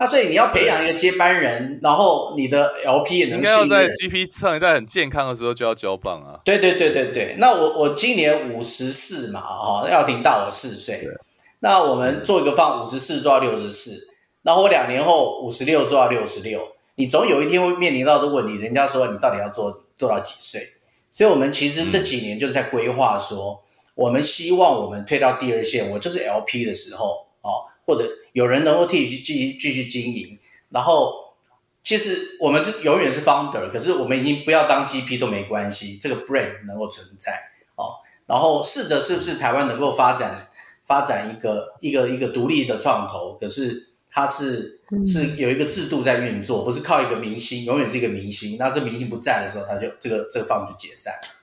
[0.00, 3.62] 那所以你要培养一个接班人，然后你的 LP 也能信任。
[3.62, 6.38] 应该要在 GP 上一代很健康的时候就要交棒啊。
[6.44, 7.34] 对对对对对。
[7.38, 11.08] 那我我今年五十四嘛，哈，要顶大我四岁。
[11.60, 16.60] 那我们做一个放五十四做到六十四，然后我两年后五十六做到六十六。
[16.94, 20.60] 你总有一天会面临到的问题，人家说你到底要做做到几岁？
[21.10, 23.58] 所以我们其实这几年就是在规划说，嗯、
[23.96, 28.06] 我们希望我们退到第二线，我就是 LP 的时候，哦，或者。
[28.34, 31.34] 有人能够替你去继续继续经营，然后
[31.82, 37.32] 其实我们就永远是 founder，可是我们已经不要当 GP 都没关系，这个 brand 能够存在
[37.74, 37.94] 哦。
[38.26, 40.48] 然后试着是不是台湾能够发展
[40.84, 48.56] 发展一个一个一个独立的创投，可是它是是有一个制度在运作，不是靠一个明星，永远是一个明星。
[48.56, 51.37] 那这明星不在的时候，他就这个这个 fund 就解散了。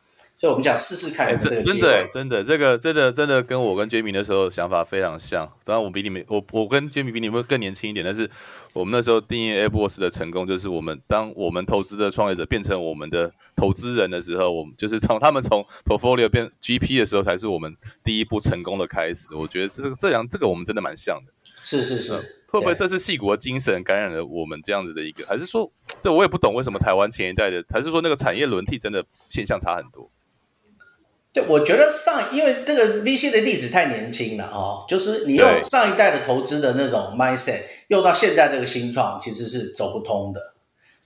[0.46, 1.80] 所以我们想试试看有有这个机会。
[1.80, 5.52] 真的，真的，这个真的真的跟我跟 Jamie 那时候想法非常像。
[5.64, 8.30] 当然，我比你们，我我跟 Jamie 比你们更年轻一点，但是
[8.72, 19.34] 我们那时候定义 AppWorks 的成功，就是我们当我们投资的创业者变成我们的投资人的时候，我们就是从他们从 Portfolio 变 GP 的时候，才是我们第一步成功的开始。
[19.34, 21.34] 我觉得这个这样，这个我们真的蛮像的。
[21.64, 22.14] 是是是，
[22.52, 25.26] 会不会这是戏骨的精神感染了我们这样子的一个？
[25.26, 25.72] 还是说，
[26.04, 30.08] 这我也不懂为什么台湾前一代的，还是说那个产业轮替真的现象差很多？
[31.36, 37.60] 对，我觉得上，因为这个 VC 的历史太年轻了哦，就是你用上一代的投资的那种 mindset
[37.90, 40.54] 用到现在这个新创，其实是走不通的。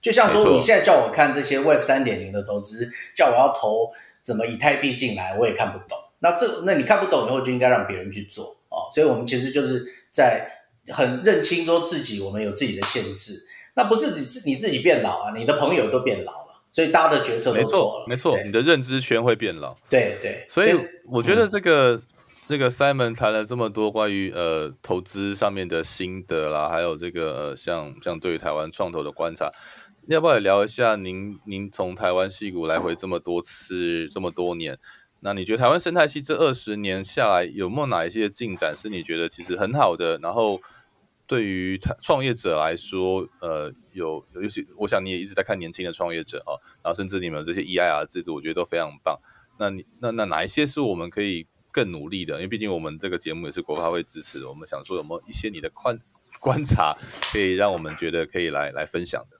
[0.00, 3.90] 就像说，你现在叫我看这些 Web 三点零的投资，叫我要投
[4.24, 5.98] 什么以太币进来，我也看不懂。
[6.20, 8.88] 那这，那你看不懂以后，就应该让别人去做哦。
[8.94, 10.48] 所以我们其实就是在
[10.90, 13.34] 很认清说自己，我们有自己的限制。
[13.74, 16.39] 那不是你自你自己变老啊，你的朋友都变老了。
[16.72, 19.76] 所以大家的角色没错，没错，你的认知圈会变老。
[19.88, 20.72] 对对，所以
[21.10, 22.00] 我觉得这个
[22.46, 29.50] 这个 Simon 谈了这么多关于呃投资上面的心得啦，还有这个呃像像对于台湾创投的观察，
[30.06, 34.78] 要不要也聊一下您您从台湾戏谷来回这么多次这么多年，
[35.20, 40.18] 那你觉得台湾生态系这二十年下来有没有哪一些进展是你觉得其实很好的？
[40.18, 40.60] 然后
[41.30, 49.16] 对于他创业者来说，呃有尤其我想你也一直在看年轻的创业者啊，然后甚至你们这些 EIR 制度，我觉得都非常棒。
[49.56, 54.48] 那你那那哪一些是我们可以更努力的，因为毕竟我们这个节目也是国发会支持的。
[54.48, 55.96] 我们想说，有没有一些你的观
[56.40, 56.96] 观察，
[57.32, 59.36] 可以让我们觉得可以来来分享的？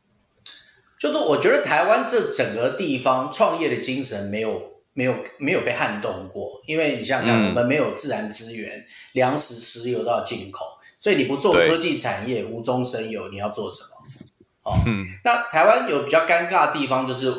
[0.96, 13.88] 就是我觉得台湾这整个地方创业的精神没有没有没有被撼动过，因为你想想看，我们没有自然资源，粮食、石油都要进口，所以你不做科技产业，无中生有，你要做什么？
[14.62, 17.32] 哦，嗯，那台湾有比较尴尬的地方，就是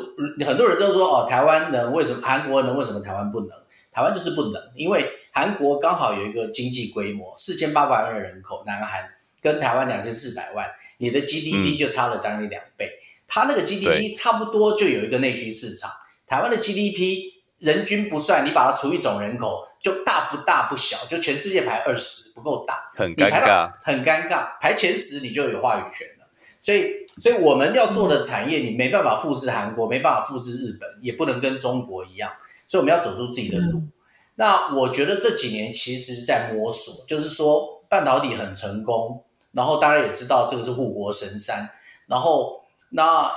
[0.44, 3.50] 很多人都说哦，台湾能为什么韩国能为什么台湾不能？
[3.92, 9.08] 台湾就是不能，因为韩国刚好有一个经济规模四千八百万的人口，南韩
[9.40, 10.66] 跟台湾两千四百万，
[10.98, 12.90] 你的 GDP 就差了将近两倍。
[13.28, 15.90] 它、嗯、那个 GDP 差不多就有一个内需市场。
[16.26, 24.56] 台湾的 GDP 人均不算，你把它除以总人口，就大不大不小，就全世界排二十，不够大，很尴尬，很尴尬。
[24.60, 26.26] 排前十你就有话语权了。
[26.60, 32.30] 所以，所以我们要做的产业，你没办法复制韩国，没办法复制日本，也不能跟中国一样。
[32.68, 33.80] 所以我们要走出自己的路。
[33.80, 33.92] 嗯、
[34.36, 41.68] 那我觉得这几年其实在摸索，就是说半导体很成功，然后大家也知道这个是护国神山，
[42.06, 43.28] 然后那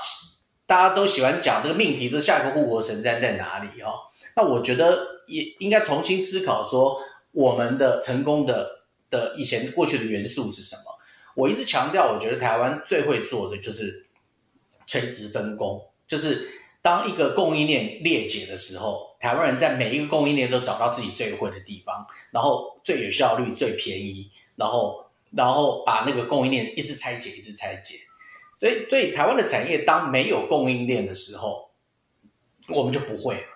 [0.68, 4.05] 大家都喜欢讲这个命题的下一个护国神山在哪里哦？
[4.36, 10.84] 那我觉得也应该重新思考说，我们的成功的的以前过去的元素是什么？
[11.36, 14.06] 我一直强调，我觉得台湾最会做的就是
[14.86, 16.52] 垂直分工，就是。
[16.86, 27.96] 当一个供应链裂解的时候，台湾人在每一个供应链都找到自己最会的地方，然后最有效率、最便宜，然后然后把那个供应链一直拆解、一直拆解。
[28.60, 31.72] 所以，对台湾的产业，当没有供应链的时候，
[32.70, 33.48] 我们就不会了。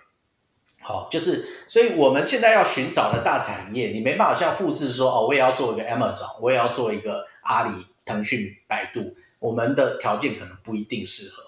[0.80, 11.44] 好，就是，所以我们现在要寻找的大产业，你没办法像复制说哦，我也要做一个 Amazon，我也要做一个阿里、腾讯、百度，我们的条件可能不一定适合。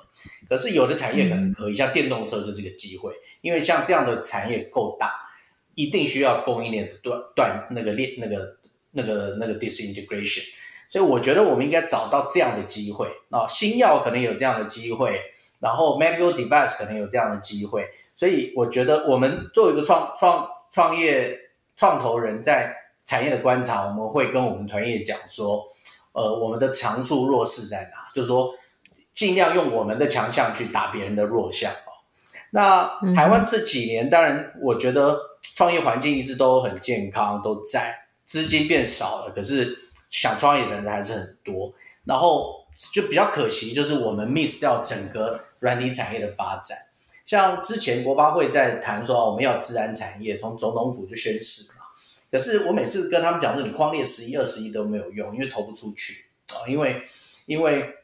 [0.48, 5.10] 可是有的产业可能可以，像电动车就是个机会，因为像这样的产业够大，
[5.74, 8.56] 一定需要供应链的断断那个链那个
[8.90, 10.44] 那个那个 disintegration，
[10.90, 15.18] 所以我觉得我们应该找到这样的机会啊，新药可能有这样的机会，
[15.60, 17.88] 然后 medical device 可能有这样的机会，
[18.22, 21.36] 所以我觉得我们作为一个创创创业
[21.76, 22.72] 创投人在
[23.04, 25.66] 产业的观察，我们会跟我们团业讲说，
[26.12, 28.54] 呃，我们的长处弱势在哪，就是说。
[29.14, 31.92] 尽量用我们的强项去打别人的弱项哦。
[32.50, 35.20] 那台湾这几年，当然我觉得
[35.54, 37.94] 创业环境一直都很健康，都在，
[38.24, 39.76] 资金变少了，可是
[40.08, 41.70] 想创业的人还是很多。
[42.06, 42.64] 然后
[42.94, 46.78] 就比较可惜，就是我们 miss 掉整个软体产业的发展。
[47.32, 51.84] 像之前国发会在谈说我们要自然产业，从总统府就宣示嘛。
[52.30, 57.02] 可是我每次跟他们讲说，你框列十亿、二十亿都没有用，因为投不出去啊，因为
[57.46, 57.96] 因为。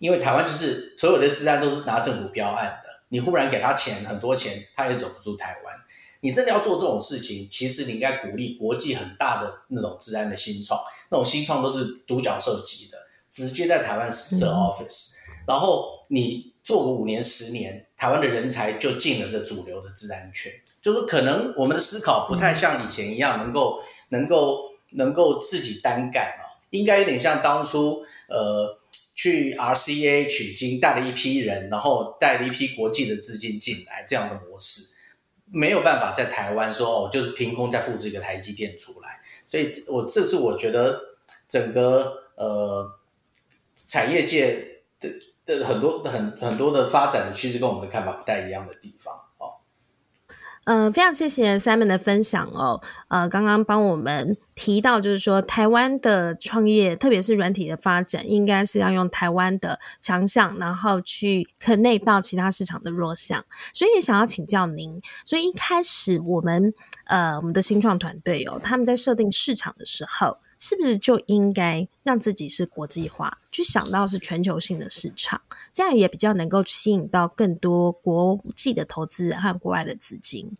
[0.00, 5.74] 因为台湾就是所有的资安都是拿政府标案的，你忽然给他钱很多钱，他也走不出台湾。
[6.20, 10.80] 你真的要做这种事情，其实你应该鼓励国际很大的那种资安的新创，
[11.10, 12.96] 那种新创都是独角兽级的，
[13.28, 20.52] 直接在台湾设 office，然后你做个五年十年，台湾的人才就进了这主流的资安圈。
[20.80, 28.78] 就是可能我们的思考不太像以前一样，能够能够能够自己单干啊，应该有点像当初呃。
[29.22, 34.96] 去 RCA 取经，带了一批人，然后带了一批国际的资金进来，这样的模式
[35.52, 39.20] 没有办法在台湾说哦，就是凭空再复制一个台积电出来。
[39.46, 40.98] 所以，我这是我觉得
[41.46, 42.98] 整个呃
[43.74, 45.10] 产业界的
[45.64, 49.58] 很多很很多的发展的趋势跟我们的看法不太一样的地方哦。
[50.64, 52.80] 呃，非常谢谢 Simon 的分享哦。
[53.08, 63.44] 呃，刚刚帮我们提到，就是说台湾的创业，特别是软体的发展，应该是要用台湾的强项，然后去 connect 到其他市场的弱项。
[63.72, 66.72] 所以想要请教您，所以一开始我们
[67.06, 75.40] 呃我们的新创团队哦，他们在设定市场的时候，是不是就应该让自己是国际化，去想到是全球性的市场，
[75.72, 80.56] 这样也比较能够吸引到更多国际的投资和国外的资金。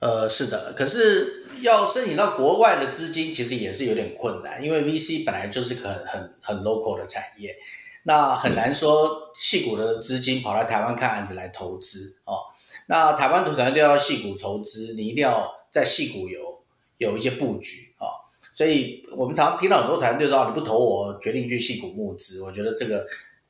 [0.00, 7.54] 呃，是的，可是要申请到国外的资金，其实也是有点困难，因为 VC 本来就是个很很很 local 的产业，
[8.02, 12.36] 那很难说矽谷的资金跑来台湾看案子来投资哦。
[12.86, 16.64] 那台湾团队要矽谷筹资，你一定要在矽谷有
[16.98, 17.91] 有一些布局。
[18.62, 23.04] 所以我们常常听到很多团队说：“你不投我，决定去戏股募资。”我觉得这个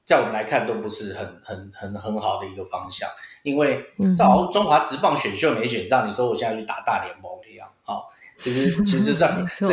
[0.07, 3.07] 在我们来看都不是很很很很好的一个方向，
[3.43, 3.85] 因为
[4.17, 8.01] 这好像中华职棒选秀没选上，你说我现在去打大联盟一样啊。
[8.41, 9.67] 其实其实上是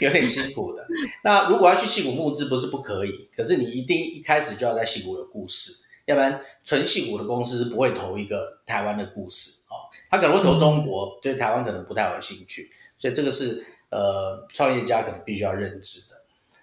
[0.00, 0.86] 有点辛苦的。
[1.24, 5.72] 那如果要去戏股募资，不是不可以，可是你一定一开始就要在戏股有故事，
[6.04, 9.88] 要不然纯戏股的公司是不会投一个台湾的故事啊。
[10.10, 13.64] 他可能会投中国，对台湾可能不太有兴趣，所以这个是。
[13.92, 16.22] 呃，创业家可能必须要认知的。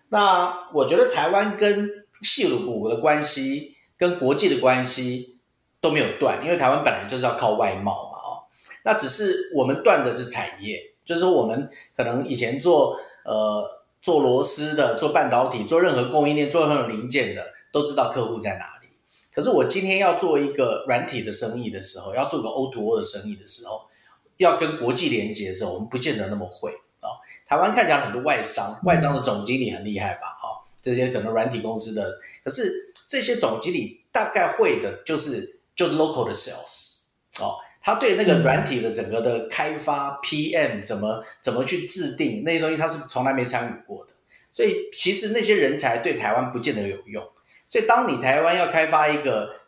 [0.09, 1.88] 那我觉得台湾跟
[2.23, 5.38] 矽谷的关系，跟国际的关系
[5.80, 8.49] 都没有断，因为台湾本来就是要靠外贸嘛，哦，
[8.84, 18.89] 那只是我们断的是产业，就是我们可能以前做呃做螺丝的、做半导体、做任何供应链、做任何零件的，都知道客户在哪里。
[19.32, 23.84] 可是我今天要做一个软体的生意的时候，要做个 O to O 的生意的时候，
[24.38, 26.73] 要跟国际连接的时候，我们不见得那么会。
[27.50, 30.28] 台湾看起来很多外商，外商的总经理很厉害吧？
[30.39, 37.08] 哈，这些可能软体公司的，可是这些总经理大概会的就是就是 local 的 sales
[37.39, 44.12] 哦，他对那个软体的整个的开发 PM 怎么怎么去制定那些东西，他是从来没参与过的。
[44.54, 47.28] 所以其实那些人才对台湾不见得有用。
[47.68, 49.62] 所以当你台湾要开发一个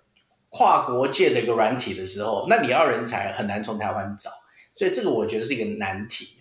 [0.50, 4.30] 跨国界的一个软体的时候，那你要人才很难从台湾找。
[4.76, 6.38] 所以这个我觉得是一个难题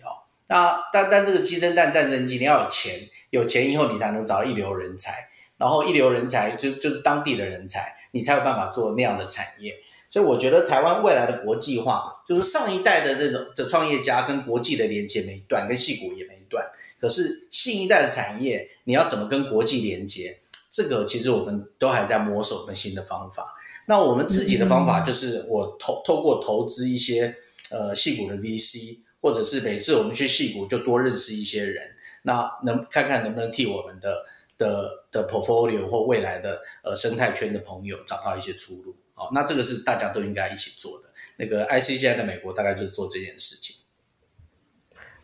[0.51, 2.93] 那但但这个鸡生蛋，蛋生鸡，你要有钱，
[3.29, 9.73] 有钱以后你才能找到一流人才，然后一流人才就就是当地的人才，你才有办法做那样的产业。
[10.09, 16.69] 所以我觉得台湾未来的国际化，就是上一代的那种的创业家跟国际的连接没断，跟戏骨也没断。
[16.99, 20.37] 可是新一代的产业，你要怎么跟国际连接？
[20.69, 23.45] 这个其实我们都还在摸索跟新的方法。
[23.85, 27.33] 那我们自己的方法就是我投透过投资一些
[27.69, 28.97] 呃戏骨的 VC。
[29.21, 34.25] 或者是每次我们去戏谷就多认识一些人，那能看看能不能替我们的
[34.57, 38.95] 的的 portfolio 或未来的呃生态圈的朋友找到一些出路。
[39.13, 41.09] 哦，那这个是大家都应该一起做的。
[41.37, 43.75] 那个 IC 现在在美国大概就是做这件事情。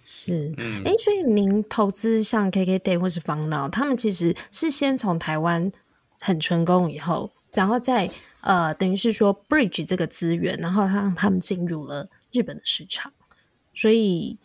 [0.05, 5.71] 是，嗯，哎，所以您投资像 KKday 或是方脑，他们其实是先从台湾
[6.19, 8.09] 很成功以后，然后再
[8.41, 13.11] 呃等于是说 bridge 这个资源，然后让他们进入了日本的市场。
[13.78, 14.39] 所以，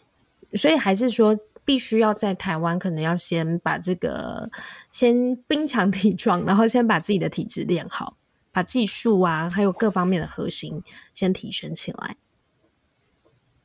[0.53, 4.51] 所以还是说，必须要在台湾，可能要先把这个
[4.91, 8.19] 先兵强体壮，然后先把自己的体质练好，
[8.53, 10.83] 把技术啊，还有各方面的核心
[11.15, 12.17] 先提升起来。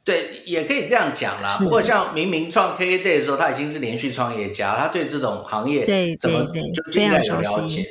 [0.06, 1.58] 对，也可以这样讲啦。
[1.60, 7.86] 不过，像明明创 KKday 的时候，他已经是连续创业家，他对这种行业怎么就就应该有了解。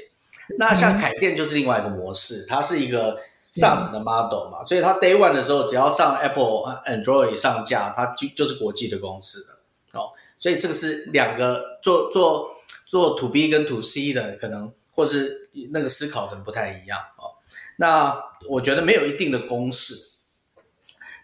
[0.59, 3.18] 那像凯电就是另外一个模式，它是一个。
[3.57, 10.12] SaaS 的 model 嘛，所以他 Day One 的时候，只要上 Apple Android 上架，它就就是国际的公司了哦。
[10.36, 12.50] 所以这个是两个做做
[12.86, 17.40] 做 To B 跟 To C 的可能，或是那个思考可能不太一样哦。
[17.78, 19.94] 那我觉得没有一定的公式。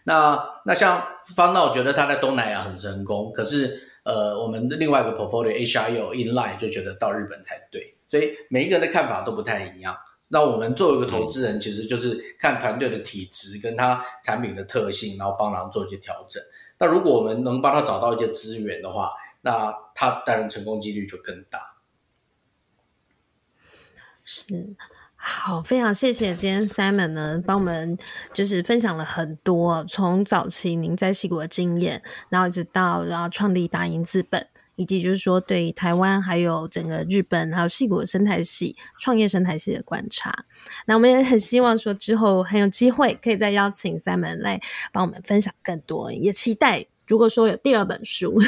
[0.05, 1.01] 那那像
[1.35, 9.95] 方道，我觉得他在东南亚很成功，可是呃，我们的另外一个 portfolio HIO Inline 就觉得到日本才对，所以每一个人的看法都不太一样。
[10.33, 16.41] 那我们作为一个投资人，其实就是看团队的体质跟他产品的特性，然后帮他做一些调整。
[16.79, 19.11] 那如果我们能帮他找到一些资源的话，
[19.41, 21.77] 那他当然成功几率就更大。
[24.23, 24.73] 是，
[25.15, 27.95] 好，非常谢谢今天 Simon 呢，帮我们
[28.33, 34.47] 就是分享了很多，从早期您在西谷的经验，然后一直到然后创立达盈资本。
[34.75, 40.45] 以及就是说，对台湾还有整个日本还有矽谷的生态系创业生态系的观察，
[40.85, 44.59] 那我们也很希望说之后还有机会可以再邀请 Simon 来
[44.91, 48.39] 帮我们分享更多，也期待如果说有第二本书。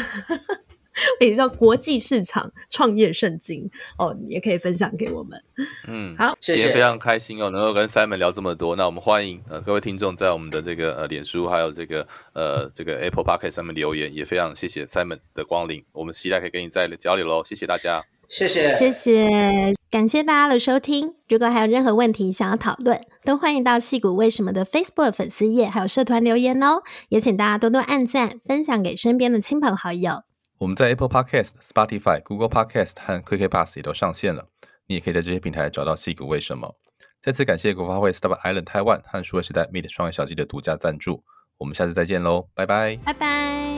[1.19, 5.41] 也叫国际市场创业圣经哦，也可以分享给我们。
[5.87, 8.75] 嗯，好，谢谢，今天非常开心哦，能够跟 Simon 聊这么多。
[8.75, 15.83] 那我们欢迎呃各位听众在我们的这个呃脸书还有这个呃这个 Apple Podcast 上面留言，也非常谢谢 Simon 的光临。
[15.91, 21.15] 我们期待可以跟你再交流喽，谢谢大家，谢谢，谢谢，感谢大家的收听。
[21.27, 26.81] 如果还有任何问题想要讨论，都欢迎到矽谷为什么的 Facebook 粉丝页还有社团留言哦。
[27.09, 30.23] 也请大家多多按赞，分享给身边的亲朋好友。
[30.65, 34.47] 我们在 Apple Podcast、Spotify、Google Podcast 和 Quick Pass 也都上线了，
[34.87, 36.75] 你也可以在这些平台找到矽谷为什么。
[37.21, 41.23] 再次感谢国发会，Star Island Taiwan 和数位时代 Meet 双业小记的独家赞助，
[41.59, 43.74] 我们下次再见喽，拜拜，拜拜。